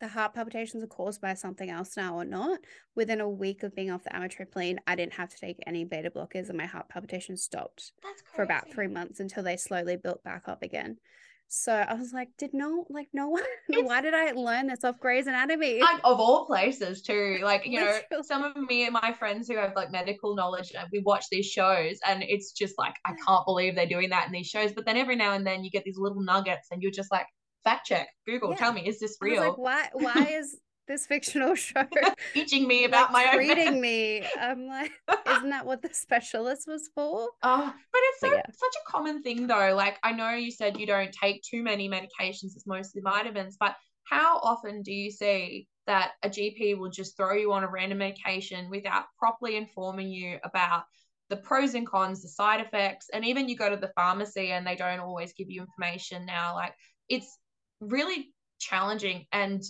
[0.01, 2.59] the heart palpitations are caused by something else now or not,
[2.95, 6.11] within a week of being off the amitriptyline, I didn't have to take any beta
[6.11, 7.93] blockers and my heart palpitations stopped
[8.35, 10.99] for about three months until they slowly built back up again.
[11.49, 14.99] So I was like, did no, like, no one, why did I learn this off
[14.99, 15.81] Grey's Anatomy?
[15.81, 17.39] And of all places, too.
[17.43, 20.85] Like, you know, some of me and my friends who have like medical knowledge, uh,
[20.93, 24.33] we watch these shows and it's just like, I can't believe they're doing that in
[24.33, 24.73] these shows.
[24.73, 27.27] But then every now and then you get these little nuggets and you're just like,
[27.63, 28.57] fact check, Google, yeah.
[28.57, 29.43] tell me, is this real?
[29.43, 30.57] like, why, why is
[30.87, 31.85] this fictional show
[32.35, 34.27] teaching me about like, my reading me.
[34.41, 34.93] I'm like
[35.29, 37.29] isn't that what the specialist was for?
[37.43, 38.43] Oh but it's so, yeah.
[38.47, 39.75] such a common thing though.
[39.75, 43.77] Like i know you said you don't take too many medications it's mostly vitamins but
[44.05, 47.99] how often do you see that a gp will just throw you on a random
[47.99, 50.85] medication without properly informing you about
[51.29, 53.09] the pros and cons the side effects?
[53.13, 56.55] And even you go to the pharmacy and they don't always give you information now.
[56.55, 56.75] Like
[57.09, 57.39] it's
[57.81, 59.63] really challenging and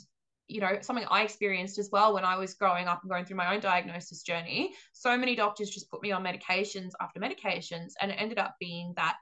[0.49, 3.37] you know, something I experienced as well when I was growing up and going through
[3.37, 4.75] my own diagnosis journey.
[4.93, 8.93] So many doctors just put me on medications after medications, and it ended up being
[8.97, 9.17] that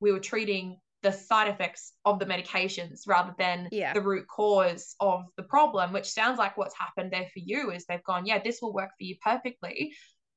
[0.00, 3.92] we were treating the side effects of the medications rather than yeah.
[3.92, 7.84] the root cause of the problem, which sounds like what's happened there for you is
[7.84, 9.94] they've gone, yeah, this will work for you perfectly.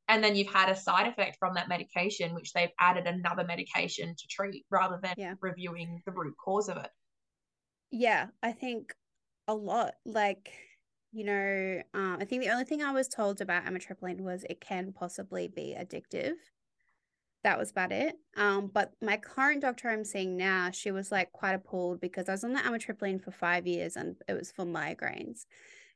[0.09, 4.13] And then you've had a side effect from that medication, which they've added another medication
[4.17, 5.33] to treat rather than yeah.
[5.41, 6.89] reviewing the root cause of it.
[7.89, 8.93] Yeah, I think
[9.47, 9.93] a lot.
[10.05, 10.51] Like,
[11.11, 14.61] you know, um, I think the only thing I was told about amitriptyline was it
[14.61, 16.33] can possibly be addictive.
[17.43, 18.15] That was about it.
[18.35, 22.33] Um, but my current doctor I'm seeing now, she was like quite appalled because I
[22.33, 25.45] was on the amitriptyline for five years and it was for migraines.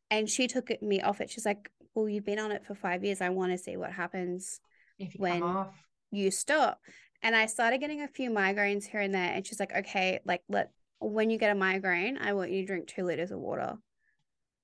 [0.10, 1.30] And she took me off it.
[1.30, 3.22] She's like, Well, you've been on it for five years.
[3.22, 4.60] I want to see what happens
[5.18, 5.42] when
[6.12, 6.80] you stop.
[7.24, 9.32] And I started getting a few migraines here and there.
[9.34, 12.68] And she's like, Okay, like let when you get a migraine, I want you to
[12.68, 13.78] drink two liters of water.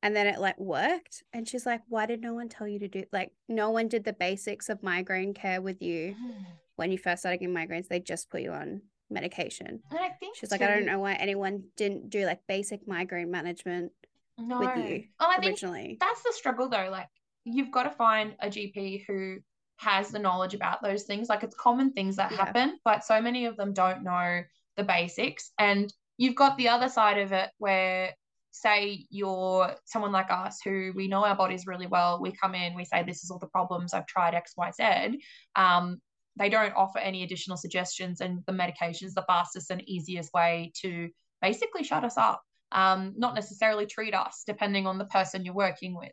[0.04, 1.24] And then it like worked.
[1.34, 4.04] And she's like, why did no one tell you to do like no one did
[4.04, 6.16] the basics of migraine care with you
[6.76, 7.88] when you first started getting migraines?
[7.88, 9.82] They just put you on medication.
[9.90, 12.88] And I think she's too, like, I don't know why anyone didn't do like basic
[12.88, 13.92] migraine management
[14.38, 14.60] no.
[14.60, 15.98] with you well, I originally.
[16.00, 16.90] that's the struggle though.
[16.92, 17.08] Like
[17.44, 19.38] you've got to find a GP who
[19.78, 21.30] has the knowledge about those things.
[21.30, 22.38] Like it's common things that yeah.
[22.38, 24.42] happen, but so many of them don't know
[24.76, 25.52] the basics.
[25.58, 28.14] And you've got the other side of it where
[28.52, 32.20] say you're someone like us who we know our bodies really well.
[32.22, 33.94] We come in we say this is all the problems.
[33.94, 35.16] I've tried xyz
[35.56, 35.98] um,
[36.38, 40.72] they don't offer any additional suggestions and the medication is the fastest and easiest way
[40.82, 41.10] to
[41.42, 42.42] basically shut us up.
[42.72, 46.12] Um, not necessarily treat us depending on the person you're working with.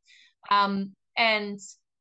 [0.50, 1.58] Um, and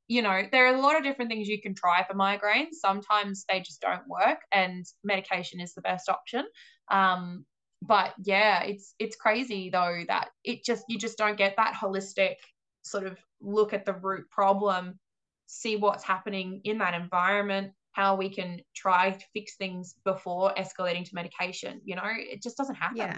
[0.07, 2.73] you know there are a lot of different things you can try for migraines.
[2.73, 6.45] Sometimes they just don't work and medication is the best option.
[6.91, 7.45] Um,
[7.87, 12.35] but yeah it's it's crazy though that it just you just don't get that holistic
[12.83, 14.99] sort of look at the root problem
[15.47, 21.07] see what's happening in that environment how we can try to fix things before escalating
[21.07, 22.03] to medication you know?
[22.05, 22.97] It just doesn't happen.
[22.97, 23.17] Yeah.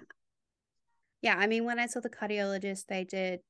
[1.21, 3.41] Yeah i mean when i saw the cardiologist they did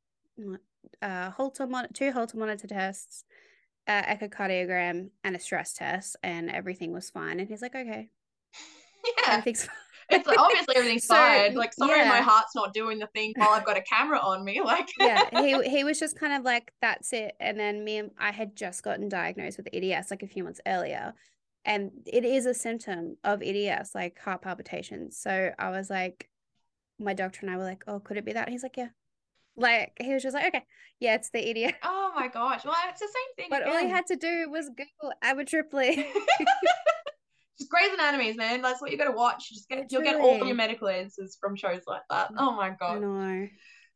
[1.01, 3.23] uh holter mon- two holter monitor tests
[3.87, 8.09] uh, echocardiogram and a stress test and everything was fine and he's like okay.
[9.05, 9.33] Yeah.
[9.33, 11.55] Everything's fine it's like obviously everything's so, fine.
[11.55, 12.09] Like sorry, yeah.
[12.09, 14.61] my heart's not doing the thing while I've got a camera on me.
[14.65, 17.35] Like yeah, he he was just kind of like that's it.
[17.39, 20.59] And then me and I had just gotten diagnosed with EDS like a few months
[20.65, 21.13] earlier,
[21.65, 25.17] and it is a symptom of EDS, like heart palpitations.
[25.17, 26.29] So I was like,
[26.99, 28.49] my doctor and I were like, oh, could it be that?
[28.49, 28.89] he's like, yeah.
[29.57, 30.65] Like he was just like, okay,
[30.99, 31.77] yeah, it's the EDS.
[31.83, 33.47] Oh my gosh, well, it's the same thing.
[33.49, 33.73] But again.
[33.73, 36.05] all he had to do was Google amitriptyline.
[37.57, 38.61] just Grey's Anatomy, man.
[38.61, 39.49] That's what you got to watch.
[39.49, 42.31] Just get, you'll get all your medical answers from shows like that.
[42.37, 43.03] Oh my god.
[43.03, 43.51] I.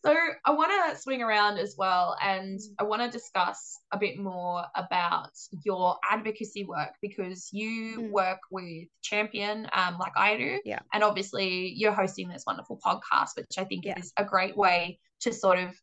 [0.06, 4.17] So I want to swing around as well, and I want to discuss a bit
[4.17, 5.32] more about
[5.65, 8.10] your advocacy work because you mm.
[8.10, 10.80] work with Champion, um, like I do, yeah.
[10.93, 14.00] And obviously, you're hosting this wonderful podcast, which I think yeah.
[14.00, 15.76] is a great way to sort of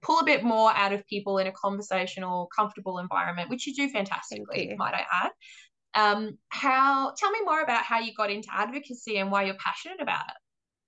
[0.00, 3.88] pull a bit more out of people in a conversational, comfortable environment, which you do
[3.88, 4.76] fantastically, you.
[4.76, 5.32] might I add.
[5.96, 10.00] Um, how tell me more about how you got into advocacy and why you're passionate
[10.00, 10.36] about it.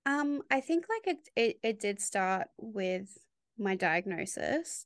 [0.09, 3.17] Um, I think like it it, it did start with
[3.57, 4.85] my diagnosis.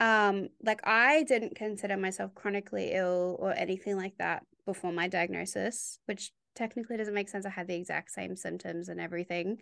[0.00, 5.98] Um, like I didn't consider myself chronically ill or anything like that before my diagnosis,
[6.06, 7.46] which technically doesn't make sense.
[7.46, 9.58] I had the exact same symptoms and everything.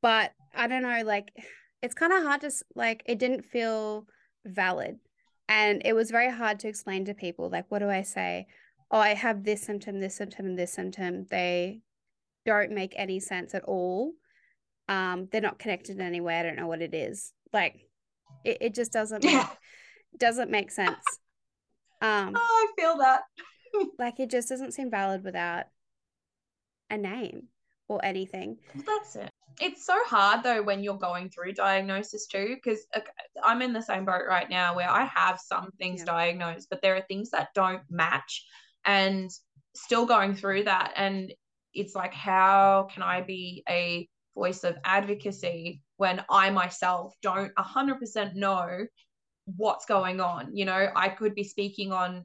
[0.00, 1.32] But I don't know, like
[1.82, 4.06] it's kind of hard to like it didn't feel
[4.44, 4.98] valid.
[5.48, 8.46] And it was very hard to explain to people like what do I say?
[8.90, 11.80] Oh, I have this symptom, this symptom, and this symptom, they
[12.46, 14.12] don't make any sense at all.
[14.88, 16.38] Um, they're not connected in any way.
[16.38, 17.32] I don't know what it is.
[17.52, 17.76] Like
[18.44, 19.46] it, it just doesn't make,
[20.18, 21.04] doesn't make sense.
[22.00, 23.22] Um oh, I feel that.
[23.98, 25.66] like it just doesn't seem valid without
[26.90, 27.48] a name
[27.88, 28.58] or anything.
[28.74, 29.30] Well, that's it.
[29.60, 32.86] It's so hard though when you're going through diagnosis too, because
[33.42, 36.06] I'm in the same boat right now where I have some things yeah.
[36.06, 38.46] diagnosed, but there are things that don't match
[38.84, 39.30] and
[39.74, 40.92] still going through that.
[40.96, 41.32] And
[41.74, 48.34] it's like, how can I be a voice of advocacy when I myself don't 100%
[48.34, 48.86] know
[49.56, 50.54] what's going on?
[50.54, 52.24] You know, I could be speaking on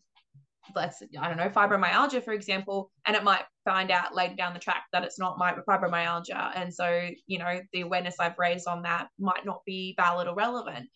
[0.75, 4.59] let's I don't know fibromyalgia for example and it might find out later down the
[4.59, 8.83] track that it's not my fibromyalgia and so you know the awareness I've raised on
[8.83, 10.87] that might not be valid or relevant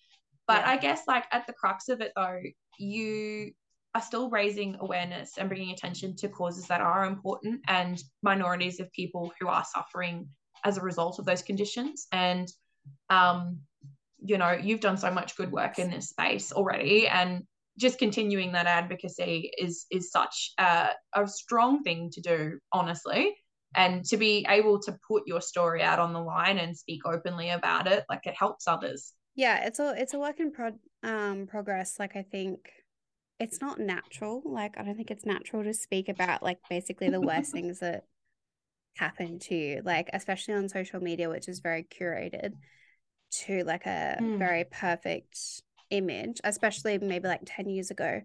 [0.48, 0.72] but yeah.
[0.72, 2.40] I guess like at the crux of it though
[2.80, 3.52] you
[3.98, 8.92] are still raising awareness and bringing attention to causes that are important and minorities of
[8.92, 10.30] people who are suffering
[10.64, 12.08] as a result of those conditions.
[12.12, 12.48] And
[13.10, 13.60] um
[14.20, 17.44] you know you've done so much good work in this space already and
[17.78, 23.36] just continuing that advocacy is is such a, a strong thing to do honestly.
[23.76, 27.50] And to be able to put your story out on the line and speak openly
[27.50, 29.14] about it like it helps others.
[29.36, 32.72] Yeah it's a it's a work in pro- um progress like i think
[33.40, 37.22] it's not natural like i don't think it's natural to speak about like basically the
[37.22, 38.06] worst things that
[38.98, 42.54] happen to you like especially on social media which is very curated
[43.30, 44.38] to like a mm.
[44.38, 48.22] very perfect image, especially maybe like 10 years ago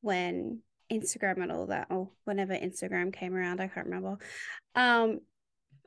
[0.00, 0.60] when
[0.92, 4.18] Instagram and all that, or whenever Instagram came around, I can't remember.
[4.74, 5.20] Um,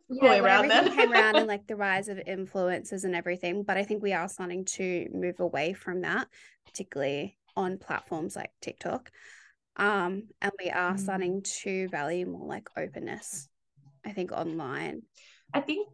[0.10, 0.94] yeah, around then.
[0.94, 3.64] came around and like the rise of influencers and everything.
[3.64, 6.28] But I think we are starting to move away from that,
[6.66, 9.12] particularly on platforms like TikTok.
[9.78, 11.00] Um, and we are mm.
[11.00, 13.48] starting to value more like openness,
[14.06, 15.04] I think, online.
[15.54, 15.88] I think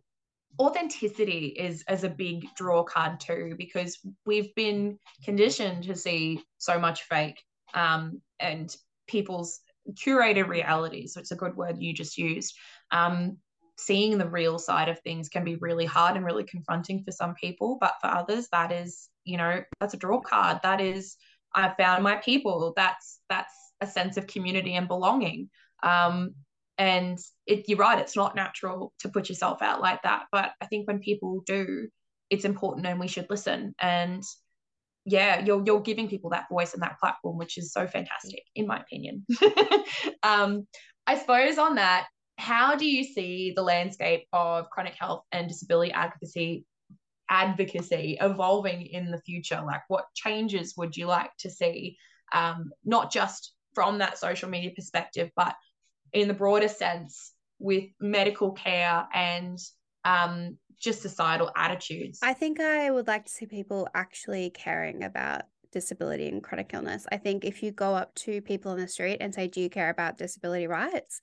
[0.60, 6.80] authenticity is as a big draw card too because we've been conditioned to see so
[6.80, 7.41] much fake
[7.74, 8.76] um, and
[9.08, 9.60] people's
[9.93, 12.56] curated realities which is a good word you just used
[12.91, 13.38] um,
[13.78, 17.36] seeing the real side of things can be really hard and really confronting for some
[17.36, 21.17] people but for others that is you know that's a draw card that is
[21.58, 22.74] i found my people.
[22.76, 25.50] That's that's a sense of community and belonging.
[25.84, 26.36] Um,
[26.78, 27.17] and
[27.48, 30.26] it, you're right it's not natural to put yourself out like that.
[30.32, 31.88] But i think when people do
[32.30, 33.74] it's important and we should listen.
[33.82, 34.24] And
[35.06, 38.67] yeah you're you're giving people that voice and that platform which is so fantastic in
[38.67, 39.26] my opinion.
[40.24, 40.67] Um
[41.08, 45.91] i suppose on that how do you see the landscape of chronic health and disability
[45.91, 46.65] advocacy
[47.30, 51.98] advocacy evolving in the future like what changes would you like to see
[52.34, 55.56] um, not just from that social media perspective but
[56.13, 59.60] in the broader sense with medical care and
[60.06, 62.20] um, just societal attitudes.
[62.22, 67.06] I think I would like to see people actually caring about disability and chronic illness.
[67.12, 69.70] I think if you go up to people on the street and say, Do you
[69.70, 71.20] care about disability rights?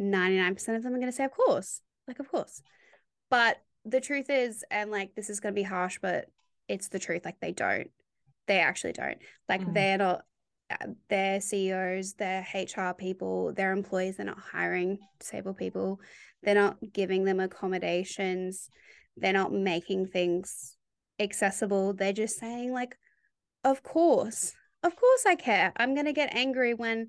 [0.00, 1.80] 99% of them are going to say, Of course.
[2.08, 2.60] Like, of course.
[3.30, 6.26] But the truth is, and like this is going to be harsh, but
[6.68, 7.24] it's the truth.
[7.24, 7.90] Like, they don't.
[8.46, 9.18] They actually don't.
[9.48, 9.74] Like, mm.
[9.74, 10.24] they're not
[10.70, 16.00] uh, their CEOs, their HR people, their employees, they're not hiring disabled people.
[16.42, 18.70] They're not giving them accommodations.
[19.16, 20.76] They're not making things
[21.20, 21.92] accessible.
[21.92, 22.96] They're just saying, like,
[23.62, 25.72] of course, of course I care.
[25.76, 27.08] I'm going to get angry when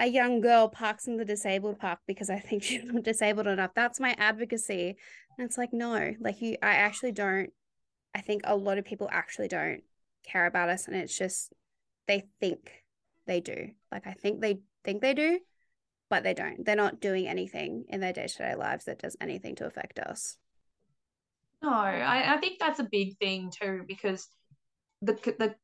[0.00, 3.72] a young girl parks in the disabled park because I think she's not disabled enough.
[3.74, 4.96] That's my advocacy.
[5.38, 7.50] And it's like, no, like you, I actually don't.
[8.14, 9.82] I think a lot of people actually don't
[10.26, 10.88] care about us.
[10.88, 11.52] And it's just,
[12.08, 12.82] they think
[13.26, 13.70] they do.
[13.92, 15.38] Like I think they think they do,
[16.08, 16.64] but they don't.
[16.64, 19.98] They're not doing anything in their day to day lives that does anything to affect
[20.00, 20.36] us.
[21.62, 24.26] No, I, I think that's a big thing too, because
[25.02, 25.54] the the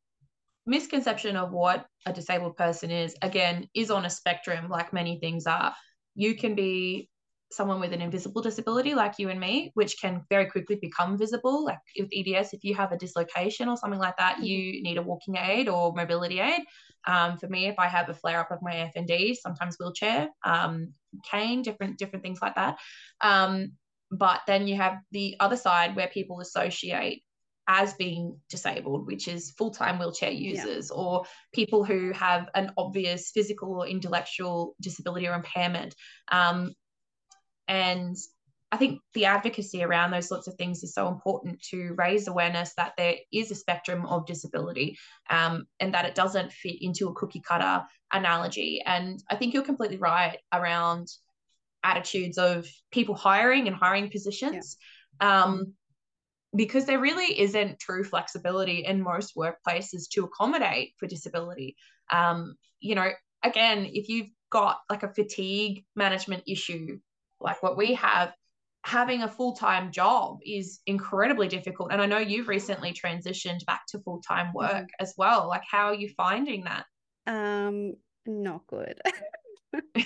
[0.67, 5.47] misconception of what a disabled person is again is on a spectrum, like many things
[5.47, 5.75] are.
[6.15, 7.09] You can be
[7.53, 11.65] someone with an invisible disability like you and me, which can very quickly become visible.
[11.65, 14.45] Like with EDS, if you have a dislocation or something like that, mm-hmm.
[14.45, 16.63] you need a walking aid or mobility aid.
[17.07, 20.93] Um, for me, if I have a flare up of my FND, sometimes wheelchair, um,
[21.31, 22.79] cane, different different things like that.
[23.21, 23.73] Um,
[24.11, 27.23] but then you have the other side where people associate
[27.69, 30.97] as being disabled, which is full time wheelchair users yeah.
[31.01, 35.95] or people who have an obvious physical or intellectual disability or impairment.
[36.31, 36.75] Um,
[37.69, 38.17] and
[38.73, 42.73] I think the advocacy around those sorts of things is so important to raise awareness
[42.77, 44.99] that there is a spectrum of disability
[45.31, 48.83] um, and that it doesn't fit into a cookie cutter analogy.
[48.85, 51.09] And I think you're completely right around
[51.85, 54.77] attitudes of people hiring and hiring positions.
[55.21, 55.45] Yeah.
[55.45, 55.75] Um,
[56.57, 61.77] because there really isn't true flexibility in most workplaces to accommodate for disability.
[62.11, 63.11] Um, you know,
[63.43, 66.99] again, if you've got like a fatigue management issue,
[67.41, 68.33] like what we have,
[68.85, 71.93] having a full time job is incredibly difficult.
[71.93, 75.01] And I know you've recently transitioned back to full time work mm-hmm.
[75.01, 75.49] as well.
[75.49, 76.87] Like, how are you finding that?
[77.27, 77.95] Um,
[78.27, 79.01] not good.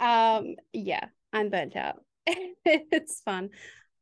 [0.00, 2.02] um, yeah, I'm burnt out.
[2.26, 3.50] it's fun.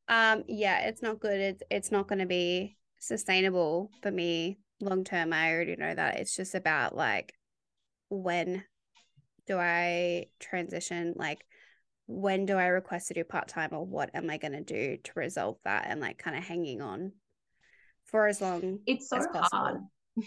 [0.08, 1.40] Um, yeah, it's not good.
[1.40, 5.32] It's it's not going to be sustainable for me long term.
[5.32, 6.18] I already know that.
[6.18, 7.34] It's just about like
[8.08, 8.64] when
[9.46, 11.14] do I transition?
[11.16, 11.44] Like
[12.06, 14.96] when do I request to do part time or what am I going to do
[14.96, 17.12] to resolve that and like kind of hanging on
[18.04, 19.48] for as long it's so as possible.
[19.52, 19.80] hard.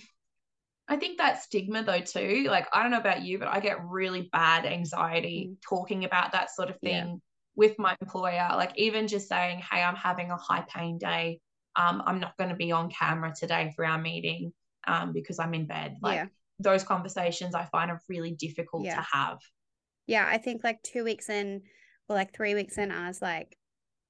[0.89, 3.85] I think that stigma though too, like I don't know about you, but I get
[3.85, 5.57] really bad anxiety mm.
[5.61, 7.15] talking about that sort of thing yeah.
[7.59, 8.47] With my employer.
[8.53, 11.41] Like even just saying, "Hey, I'm having a high pain day.
[11.75, 14.53] Um, I'm not going to be on camera today for our meeting
[14.87, 16.25] um, because I'm in bed." Like yeah.
[16.57, 18.95] those conversations, I find are really difficult yeah.
[18.95, 19.39] to have.
[20.07, 21.63] Yeah, I think like two weeks in,
[22.07, 23.57] or like three weeks in, I was like,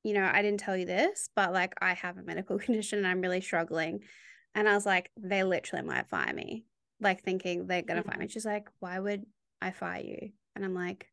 [0.04, 3.08] you know, I didn't tell you this, but like I have a medical condition and
[3.08, 4.02] I'm really struggling.
[4.54, 6.66] And I was like, they literally might fire me
[7.02, 8.10] like thinking they're gonna mm-hmm.
[8.10, 8.28] fire me.
[8.28, 9.26] She's like, why would
[9.62, 10.32] I fire you?
[10.56, 11.08] And I'm like,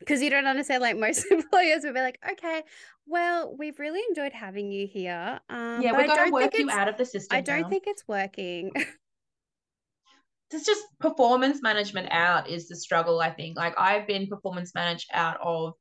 [0.00, 0.82] because you don't understand.
[0.82, 2.62] Like most employers would be like, okay,
[3.06, 5.38] well, we've really enjoyed having you here.
[5.48, 7.36] Um, yeah, we're gonna work you out of the system.
[7.36, 7.68] I don't now.
[7.68, 8.72] think it's working.
[10.50, 13.20] it's just performance management out is the struggle.
[13.20, 13.56] I think.
[13.56, 15.74] Like I've been performance managed out of.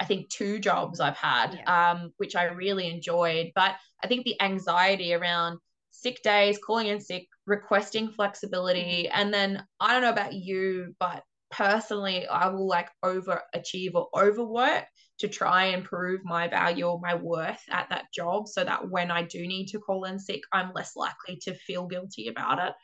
[0.00, 1.90] I think two jobs I've had, yeah.
[1.90, 3.50] um, which I really enjoyed.
[3.56, 5.58] But I think the anxiety around
[5.90, 9.08] sick days, calling in sick, requesting flexibility.
[9.08, 9.20] Mm-hmm.
[9.20, 14.84] And then I don't know about you, but personally, I will like overachieve or overwork
[15.18, 19.10] to try and prove my value or my worth at that job so that when
[19.10, 22.74] I do need to call in sick, I'm less likely to feel guilty about it.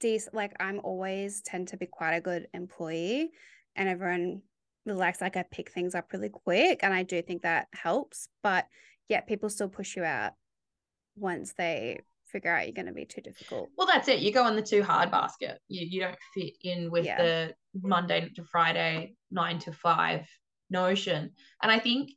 [0.00, 3.30] Decent, like I'm always tend to be quite a good employee
[3.76, 4.42] and everyone
[4.84, 8.28] likes like I pick things up really quick and I do think that helps.
[8.42, 8.66] But
[9.08, 10.32] yet people still push you out
[11.16, 13.70] once they figure out you're going to be too difficult.
[13.76, 14.20] Well, that's it.
[14.20, 15.58] You go in the too hard basket.
[15.68, 17.22] You you don't fit in with yeah.
[17.22, 20.26] the Monday to Friday nine to five
[20.70, 21.30] notion.
[21.62, 22.10] And I think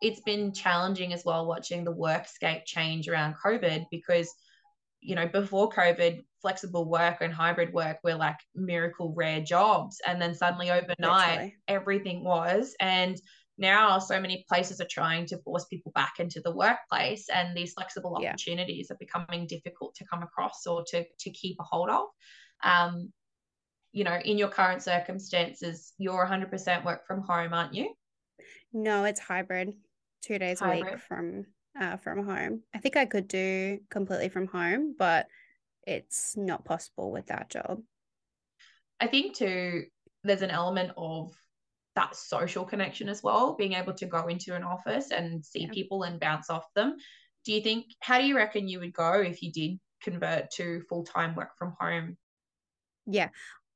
[0.00, 4.32] it's been challenging as well watching the workscape change around COVID because
[5.00, 10.20] you know before COVID, flexible work and hybrid work were like miracle rare jobs, and
[10.20, 11.56] then suddenly overnight Literally.
[11.68, 13.20] everything was and
[13.58, 17.72] now so many places are trying to force people back into the workplace and these
[17.72, 18.94] flexible opportunities yeah.
[18.94, 22.04] are becoming difficult to come across or to, to keep a hold of
[22.64, 23.10] um,
[23.92, 27.94] you know in your current circumstances you're 100% work from home aren't you
[28.72, 29.74] no it's hybrid
[30.22, 30.82] two days hybrid.
[30.82, 31.46] a week from
[31.80, 35.26] uh, from home i think i could do completely from home but
[35.86, 37.80] it's not possible with that job
[39.00, 39.84] i think too
[40.24, 41.32] there's an element of
[41.96, 45.70] that social connection as well, being able to go into an office and see yeah.
[45.72, 46.96] people and bounce off them.
[47.44, 50.82] Do you think, how do you reckon you would go if you did convert to
[50.88, 52.16] full time work from home?
[53.06, 53.30] Yeah,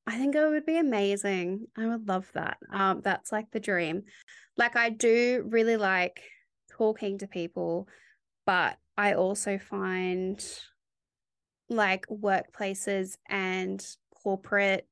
[0.07, 1.67] I think it would be amazing.
[1.77, 2.59] I would love that.
[2.73, 4.03] Um, that's like the dream.
[4.57, 6.21] Like, I do really like
[6.77, 7.87] talking to people,
[8.47, 10.43] but I also find
[11.69, 13.85] like workplaces and
[14.23, 14.87] corporate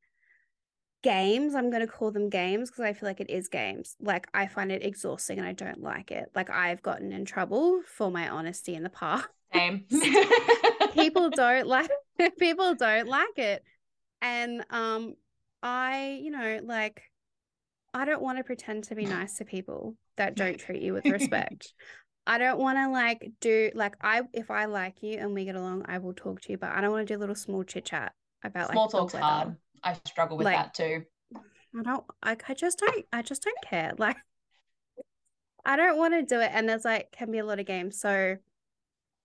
[1.02, 4.26] games i'm going to call them games because i feel like it is games like
[4.34, 8.11] i find it exhausting and i don't like it like i've gotten in trouble for
[8.11, 9.84] my honesty in the past same
[10.94, 11.90] people don't like
[12.38, 13.62] people don't like it
[14.20, 15.14] and um
[15.62, 17.02] i you know like
[17.94, 21.04] i don't want to pretend to be nice to people that don't treat you with
[21.06, 21.72] respect
[22.28, 25.56] I don't want to like do like I if I like you and we get
[25.56, 27.64] along, I will talk to you, but I don't want to do a little small
[27.64, 28.12] chit chat
[28.44, 29.56] about like small like talk's hard.
[29.82, 31.04] I struggle with like, that too.
[31.34, 33.94] I don't like I just don't I just don't care.
[33.96, 34.18] Like
[35.64, 36.50] I don't want to do it.
[36.52, 37.98] And there's like can be a lot of games.
[37.98, 38.36] So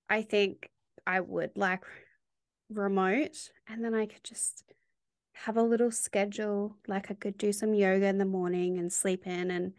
[0.10, 0.70] I think
[1.06, 1.84] I would like
[2.70, 4.64] remote and then I could just
[5.34, 6.76] have a little schedule.
[6.88, 9.74] Like I could do some yoga in the morning and sleep in and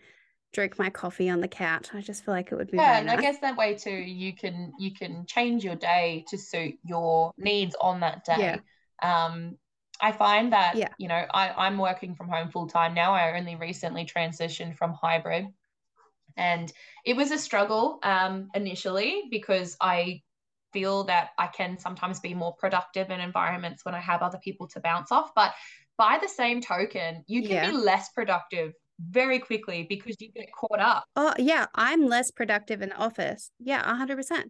[0.52, 1.88] drink my coffee on the couch.
[1.92, 3.18] I just feel like it would be yeah, and nice.
[3.18, 7.32] I guess that way too you can you can change your day to suit your
[7.36, 8.60] needs on that day.
[9.02, 9.26] Yeah.
[9.26, 9.56] Um
[10.00, 10.88] I find that, yeah.
[10.98, 13.14] you know, I, I'm working from home full time now.
[13.14, 15.46] I only recently transitioned from hybrid.
[16.36, 16.72] And
[17.04, 20.22] it was a struggle um, initially because I
[20.74, 24.66] feel that I can sometimes be more productive in environments when I have other people
[24.68, 25.30] to bounce off.
[25.34, 25.54] But
[25.96, 27.70] by the same token, you can yeah.
[27.70, 31.04] be less productive very quickly because you get caught up.
[31.16, 31.66] Oh, yeah.
[31.74, 33.50] I'm less productive in the office.
[33.58, 34.44] Yeah, 100%.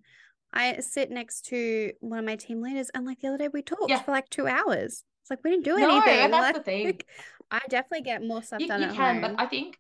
[0.53, 3.61] I sit next to one of my team leaders, and like the other day, we
[3.61, 4.01] talked yeah.
[4.03, 5.05] for like two hours.
[5.23, 6.21] It's like we didn't do no, anything.
[6.21, 7.01] And that's like, the thing.
[7.51, 8.81] I definitely get more stuff you, done.
[8.81, 9.35] You at can, home.
[9.37, 9.79] but I think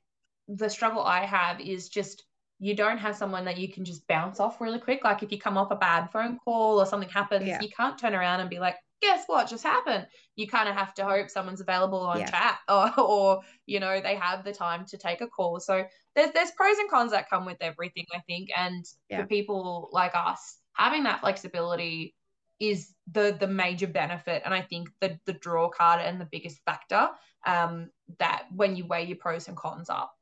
[0.48, 2.24] the struggle I have is just
[2.64, 5.04] you don't have someone that you can just bounce off really quick.
[5.04, 7.60] Like if you come off a bad phone call or something happens, yeah.
[7.60, 10.06] you can't turn around and be like, guess what just happened?
[10.34, 12.30] You kind of have to hope someone's available on yeah.
[12.30, 15.60] chat or, or, you know, they have the time to take a call.
[15.60, 15.84] So
[16.16, 18.48] there's, there's pros and cons that come with everything, I think.
[18.56, 19.20] And yeah.
[19.20, 22.14] for people like us, having that flexibility
[22.60, 26.60] is the the major benefit and i think the the draw card and the biggest
[26.64, 27.08] factor
[27.46, 27.90] um
[28.20, 30.14] that when you weigh your pros and cons up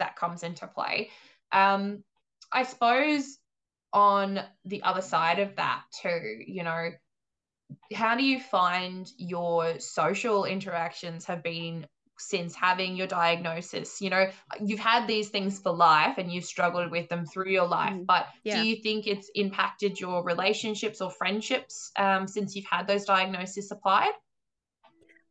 [0.00, 1.08] that comes into play
[1.52, 2.02] um
[2.52, 3.38] i suppose
[3.92, 6.90] on the other side of that too you know
[7.94, 11.86] how do you find your social interactions have been
[12.18, 14.00] since having your diagnosis?
[14.00, 14.26] You know
[14.60, 18.06] you've had these things for life and you've struggled with them through your life mm,
[18.06, 18.60] but yeah.
[18.60, 23.70] do you think it's impacted your relationships or friendships um, since you've had those diagnoses
[23.70, 24.12] applied?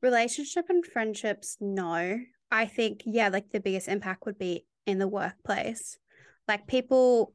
[0.02, 2.20] Relationship and friendships no.
[2.52, 5.98] I think yeah like the biggest impact would be in the workplace
[6.52, 7.34] like people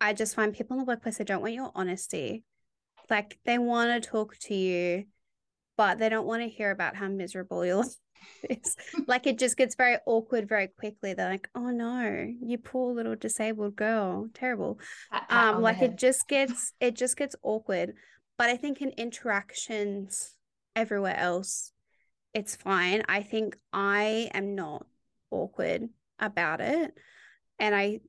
[0.00, 2.44] i just find people in the workplace they don't want your honesty
[3.10, 5.04] like they want to talk to you
[5.76, 7.96] but they don't want to hear about how miserable your life
[8.48, 8.76] is.
[9.08, 11.12] like it just gets very awkward very quickly.
[11.12, 14.28] They're like, oh no, you poor little disabled girl.
[14.32, 14.78] Terrible.
[15.28, 17.94] Um, like it just gets it just gets awkward.
[18.38, 20.36] But I think in interactions
[20.76, 21.72] everywhere else,
[22.32, 23.02] it's fine.
[23.08, 24.86] I think I am not
[25.30, 25.88] awkward
[26.20, 26.92] about it.
[27.58, 28.00] And I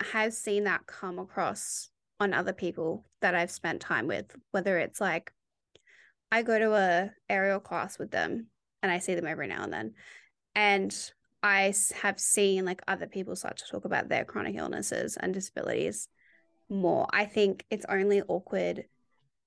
[0.00, 1.90] have seen that come across
[2.20, 5.32] on other people that I've spent time with, whether it's like
[6.30, 8.48] I go to a aerial class with them
[8.82, 9.94] and I see them every now and then.
[10.54, 15.34] And I have seen like other people start to talk about their chronic illnesses and
[15.34, 16.08] disabilities
[16.70, 17.06] more.
[17.12, 18.84] I think it's only awkward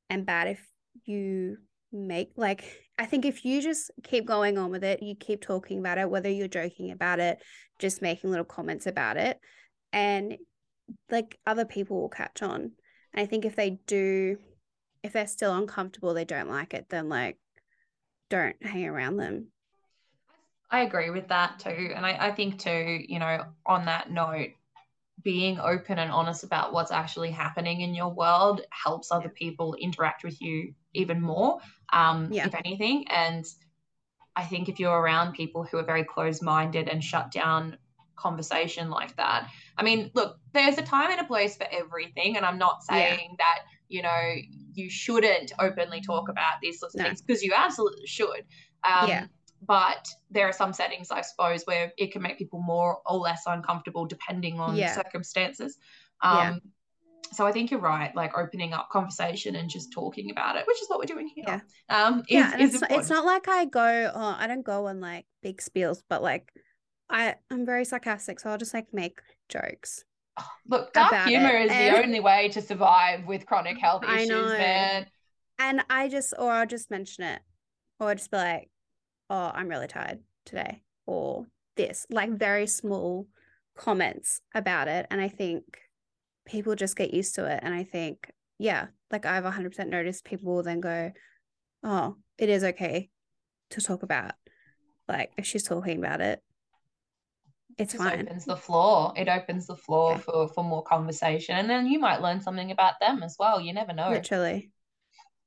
[0.10, 0.66] and bad if
[1.06, 1.58] you
[1.92, 2.64] make like
[3.00, 6.10] I think if you just keep going on with it, you keep talking about it,
[6.10, 7.42] whether you're joking about it,
[7.80, 9.40] just making little comments about it,
[9.94, 10.38] and
[11.10, 12.72] like other people will catch on.
[13.14, 14.38] And I think if they do,
[15.04, 17.38] if they're still uncomfortable, they don't like it, then like
[18.30, 19.48] don't hang around them.
[20.70, 21.94] I agree with that too.
[21.96, 24.50] And I, I think too, you know, on that note,
[25.24, 30.24] being open and honest about what's actually happening in your world helps other people interact
[30.24, 31.60] with you even more,
[31.92, 32.46] um, yeah.
[32.46, 33.06] if anything.
[33.10, 33.46] And
[34.36, 37.78] I think if you're around people who are very close minded and shut down
[38.18, 39.50] conversation like that.
[39.78, 42.36] I mean, look, there's a time and a place for everything.
[42.36, 43.36] And I'm not saying yeah.
[43.38, 44.34] that, you know,
[44.74, 47.06] you shouldn't openly talk about these sorts of no.
[47.06, 48.44] things because you absolutely should.
[48.84, 49.26] Um, yeah.
[49.66, 53.44] But there are some settings, I suppose, where it can make people more or less
[53.48, 54.94] uncomfortable depending on yeah.
[54.94, 55.78] circumstances.
[56.22, 56.56] Um, yeah.
[57.34, 60.82] So I think you're right, like opening up conversation and just talking about it, which
[60.82, 61.44] is what we're doing here.
[61.46, 61.60] Yeah.
[61.90, 65.26] Um, is, yeah, it's, it's not like I go, oh, I don't go on like
[65.42, 66.54] big spiels, but like
[67.10, 70.04] I I'm very sarcastic, so I'll just like make jokes.
[70.40, 71.66] Oh, look, dark humor it.
[71.66, 75.08] is and the only way to survive with chronic health issues, man.
[75.60, 77.42] And I just, or I'll just mention it,
[78.00, 78.70] or I'll just be like,
[79.30, 83.28] "Oh, I'm really tired today," or this, like very small
[83.76, 85.64] comments about it, and I think
[86.46, 87.60] people just get used to it.
[87.64, 91.12] And I think, yeah, like I've 100% noticed people will then go,
[91.84, 93.10] "Oh, it is okay
[93.72, 94.34] to talk about."
[95.08, 96.44] Like if she's talking about it,
[97.78, 98.22] it's just fine.
[98.22, 99.14] opens the floor.
[99.16, 100.22] It opens the floor okay.
[100.24, 103.62] for for more conversation, and then you might learn something about them as well.
[103.62, 104.10] You never know.
[104.10, 104.72] Literally.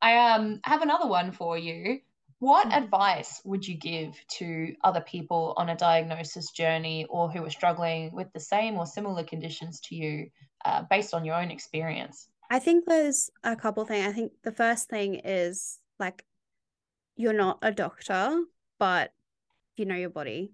[0.03, 2.01] I um have another one for you.
[2.39, 2.76] What mm.
[2.76, 8.14] advice would you give to other people on a diagnosis journey or who are struggling
[8.14, 10.31] with the same or similar conditions to you,
[10.64, 12.28] uh, based on your own experience?
[12.51, 14.07] I think there's a couple things.
[14.07, 16.24] I think the first thing is like
[17.16, 18.43] you're not a doctor,
[18.78, 19.12] but
[19.76, 20.53] you know your body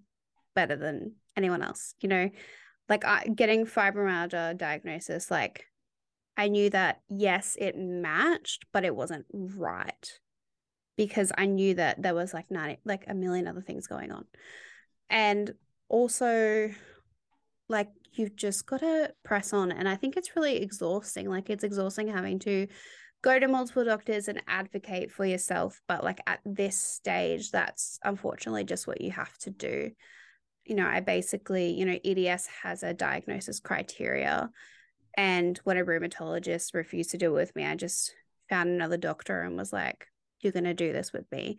[0.55, 2.31] better than anyone else you know?
[2.89, 5.65] Like I, getting fibromyalgia diagnosis like
[6.37, 10.21] i knew that yes it matched but it wasn't right
[10.97, 14.25] because i knew that there was like 90 like a million other things going on.
[15.11, 15.53] And
[15.89, 16.71] also
[17.69, 21.65] like you've just got to press on and i think it's really exhausting like it's
[21.65, 22.67] exhausting having to
[23.23, 28.65] go to multiple doctors and advocate for yourself but like at this stage that's unfortunately
[28.65, 29.91] just what you have to do
[30.67, 34.51] you know, I basically, you know, EDS has a diagnosis criteria.
[35.17, 38.13] And when a rheumatologist refused to do it with me, I just
[38.49, 40.07] found another doctor and was like,
[40.41, 41.59] you're going to do this with me.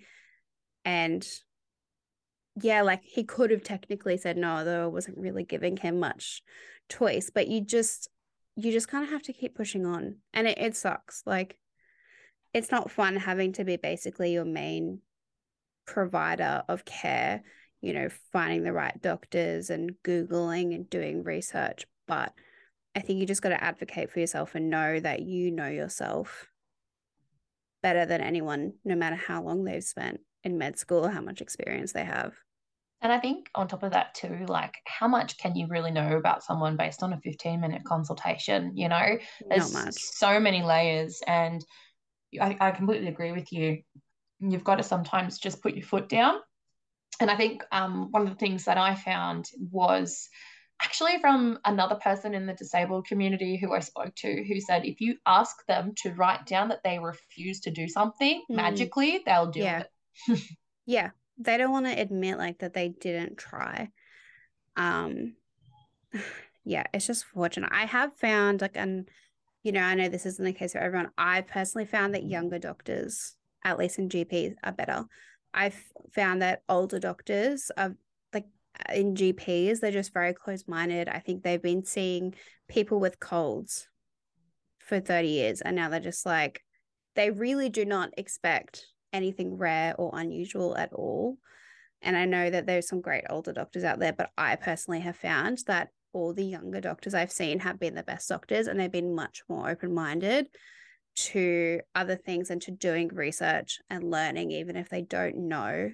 [0.86, 1.28] And
[2.62, 6.42] yeah, like he could have technically said no, though I wasn't really giving him much
[6.90, 7.30] choice.
[7.34, 8.10] But you just
[8.56, 10.16] you just kind of have to keep pushing on.
[10.34, 11.22] And it, it sucks.
[11.26, 11.58] Like
[12.54, 15.02] it's not fun having to be basically your main
[15.86, 17.44] provider of care,
[17.82, 21.86] you know, finding the right doctors and Googling and doing research.
[22.08, 22.34] But
[22.96, 26.48] I think you just got to advocate for yourself and know that you know yourself
[27.84, 31.42] better than anyone, no matter how long they've spent in med school or how much
[31.42, 32.34] experience they have.
[33.02, 36.18] And I think on top of that too, like how much can you really know
[36.18, 38.76] about someone based on a 15 minute consultation?
[38.76, 39.18] You know,
[39.48, 41.64] there's so many layers and
[42.42, 43.84] I, I completely agree with you.
[44.40, 46.40] You've got to sometimes just put your foot down.
[47.20, 50.30] And I think um, one of the things that I found was
[50.82, 55.02] actually from another person in the disabled community who I spoke to who said if
[55.02, 58.56] you ask them to write down that they refuse to do something Mm.
[58.56, 59.84] magically, they'll do Yeah.
[60.28, 60.40] it.
[60.86, 61.10] Yeah.
[61.40, 63.90] They don't want to admit like that they didn't try.
[64.76, 65.34] Um
[66.64, 67.72] yeah, it's just fortunate.
[67.74, 69.10] I have found like and
[69.64, 71.12] you know, I know this isn't the case for everyone.
[71.18, 73.36] I personally found that younger doctors,
[73.66, 75.06] at least in GPs, are better.
[75.58, 75.84] I've
[76.14, 77.96] found that older doctors are
[78.32, 78.46] like
[78.94, 81.10] in GPs, they're just very close minded.
[81.10, 82.36] I think they've been seeing
[82.70, 83.88] people with colds
[84.78, 86.62] for 30 years and now they're just like,
[87.16, 91.38] they really do not expect anything rare or unusual at all.
[92.04, 95.16] And I know that there's some great older doctors out there, but I personally have
[95.16, 98.92] found that all the younger doctors I've seen have been the best doctors and they've
[98.92, 100.50] been much more open minded
[101.18, 105.92] to other things and to doing research and learning, even if they don't know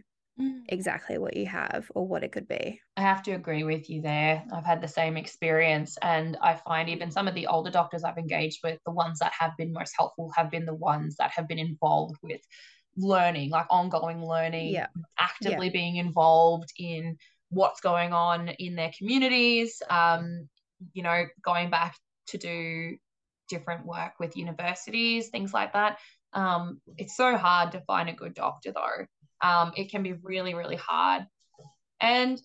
[0.68, 2.82] exactly what you have or what it could be.
[2.96, 4.44] I have to agree with you there.
[4.54, 8.18] I've had the same experience, and I find even some of the older doctors I've
[8.18, 11.48] engaged with, the ones that have been most helpful have been the ones that have
[11.48, 12.42] been involved with
[12.96, 14.88] learning, like ongoing learning, Yeah.
[15.18, 17.18] actively being involved in
[17.50, 20.50] what's going on in their communities, um,
[20.94, 21.96] you know, going back
[22.28, 22.98] to do
[23.50, 26.00] different work with universities, things like that.
[26.34, 29.06] Um, it's so hard to find a good doctor, though.
[29.48, 31.26] Um, it can be really, really hard.
[32.00, 32.42] And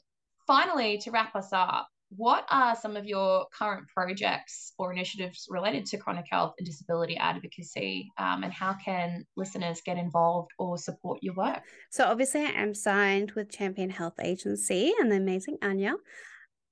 [0.46, 5.84] finally, to wrap us up, what are some of your current projects or initiatives related
[5.86, 8.11] to chronic health and disability advocacy?
[8.16, 11.62] Um, and how can listeners get involved or support your work?
[11.90, 15.96] So obviously I am signed with Champion Health Agency and the amazing Anya.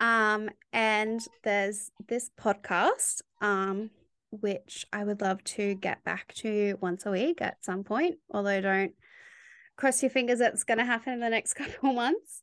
[0.01, 3.91] Um, and there's this podcast, um,
[4.41, 8.61] which I would love to get back to once a week at some point, although
[8.61, 8.93] don't
[9.77, 12.43] cross your fingers it's gonna happen in the next couple of months.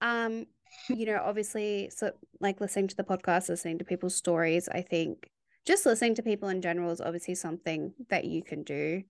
[0.00, 0.46] Um,
[0.88, 5.30] you know, obviously so like listening to the podcast, listening to people's stories, I think
[5.64, 9.02] just listening to people in general is obviously something that you can do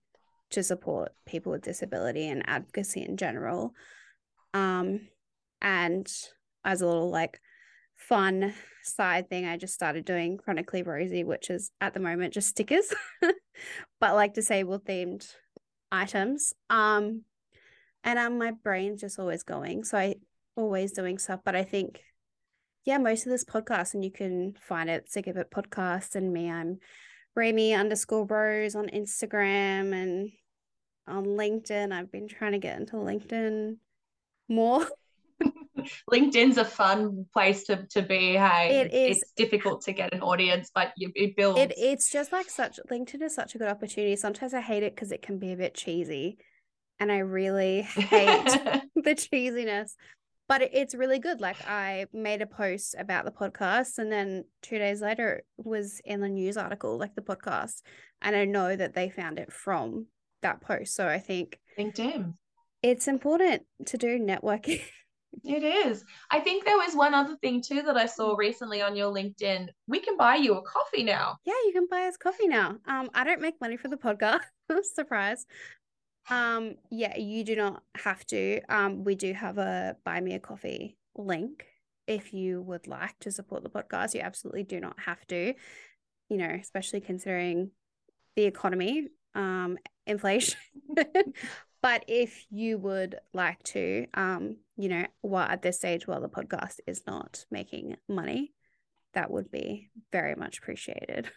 [0.51, 3.73] to support people with disability and advocacy in general.
[4.53, 5.07] Um,
[5.61, 6.07] and
[6.63, 7.39] as a little like
[7.95, 8.53] fun
[8.83, 12.93] side thing, I just started doing Chronically Rosie, which is at the moment just stickers,
[13.99, 15.27] but like disabled themed
[15.91, 16.53] items.
[16.69, 17.23] Um,
[18.03, 20.15] and um, my brain's just always going, so I
[20.55, 21.39] always doing stuff.
[21.45, 22.01] But I think,
[22.85, 26.33] yeah, most of this podcast, and you can find it Sick of It podcast, and
[26.33, 26.79] me, I'm
[27.35, 30.31] Raimy underscore Rose on Instagram and
[31.07, 31.91] on LinkedIn.
[31.91, 33.77] I've been trying to get into LinkedIn
[34.49, 34.87] more.
[36.11, 38.33] LinkedIn's a fun place to, to be.
[38.33, 39.17] Hey, It is.
[39.21, 41.59] It's difficult to get an audience, but you, it builds.
[41.59, 44.15] It it's just like such LinkedIn is such a good opportunity.
[44.15, 46.37] Sometimes I hate it because it can be a bit cheesy,
[46.99, 48.45] and I really hate
[48.95, 49.91] the cheesiness.
[50.49, 51.39] But it- it's really good.
[51.41, 56.01] Like I made a post about the podcast, and then two days later it was
[56.03, 57.81] in the news article, like the podcast,
[58.21, 60.07] and I know that they found it from
[60.41, 60.95] that post.
[60.95, 62.33] So I think LinkedIn.
[62.81, 64.81] it's important to do networking.
[65.43, 66.03] It is.
[66.31, 69.69] I think there was one other thing too that I saw recently on your LinkedIn.
[69.87, 71.37] We can buy you a coffee now.
[71.45, 72.77] yeah, you can buy us coffee now.
[72.87, 74.41] Um, I don't make money for the podcast.
[74.95, 75.45] Surprise.
[76.29, 78.61] Um, yeah, you do not have to.
[78.69, 81.65] Um, we do have a buy me a coffee link
[82.07, 84.13] if you would like to support the podcast.
[84.13, 85.53] You absolutely do not have to,
[86.29, 87.71] you know, especially considering
[88.35, 89.77] the economy, um,
[90.07, 90.59] inflation.
[91.81, 96.29] but if you would like to, um, you know, while at this stage while the
[96.29, 98.53] podcast is not making money,
[99.13, 101.29] that would be very much appreciated.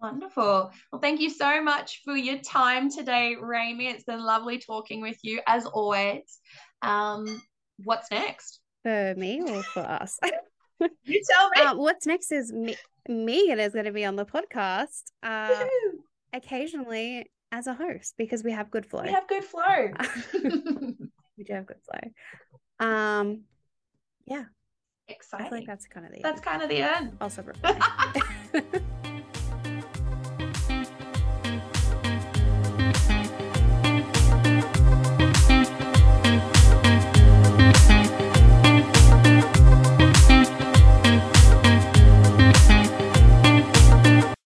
[0.00, 0.70] Wonderful.
[0.92, 3.86] Well, thank you so much for your time today, Raimy.
[3.86, 6.38] It's been lovely talking with you as always.
[6.82, 7.40] Um,
[7.82, 8.60] what's next?
[8.82, 10.18] For me or for us?
[11.04, 11.62] You tell me.
[11.62, 12.76] uh, what's next is me.
[13.08, 15.64] Megan is going to be on the podcast uh,
[16.34, 19.00] occasionally as a host because we have good flow.
[19.02, 19.88] we have good flow.
[21.36, 22.86] we do have good flow.
[22.86, 23.42] Um,
[24.26, 24.44] yeah,
[25.08, 25.48] I Exciting.
[25.48, 26.44] feel like that's kind of the That's end.
[26.44, 27.16] kind of the end.
[27.20, 27.44] Also.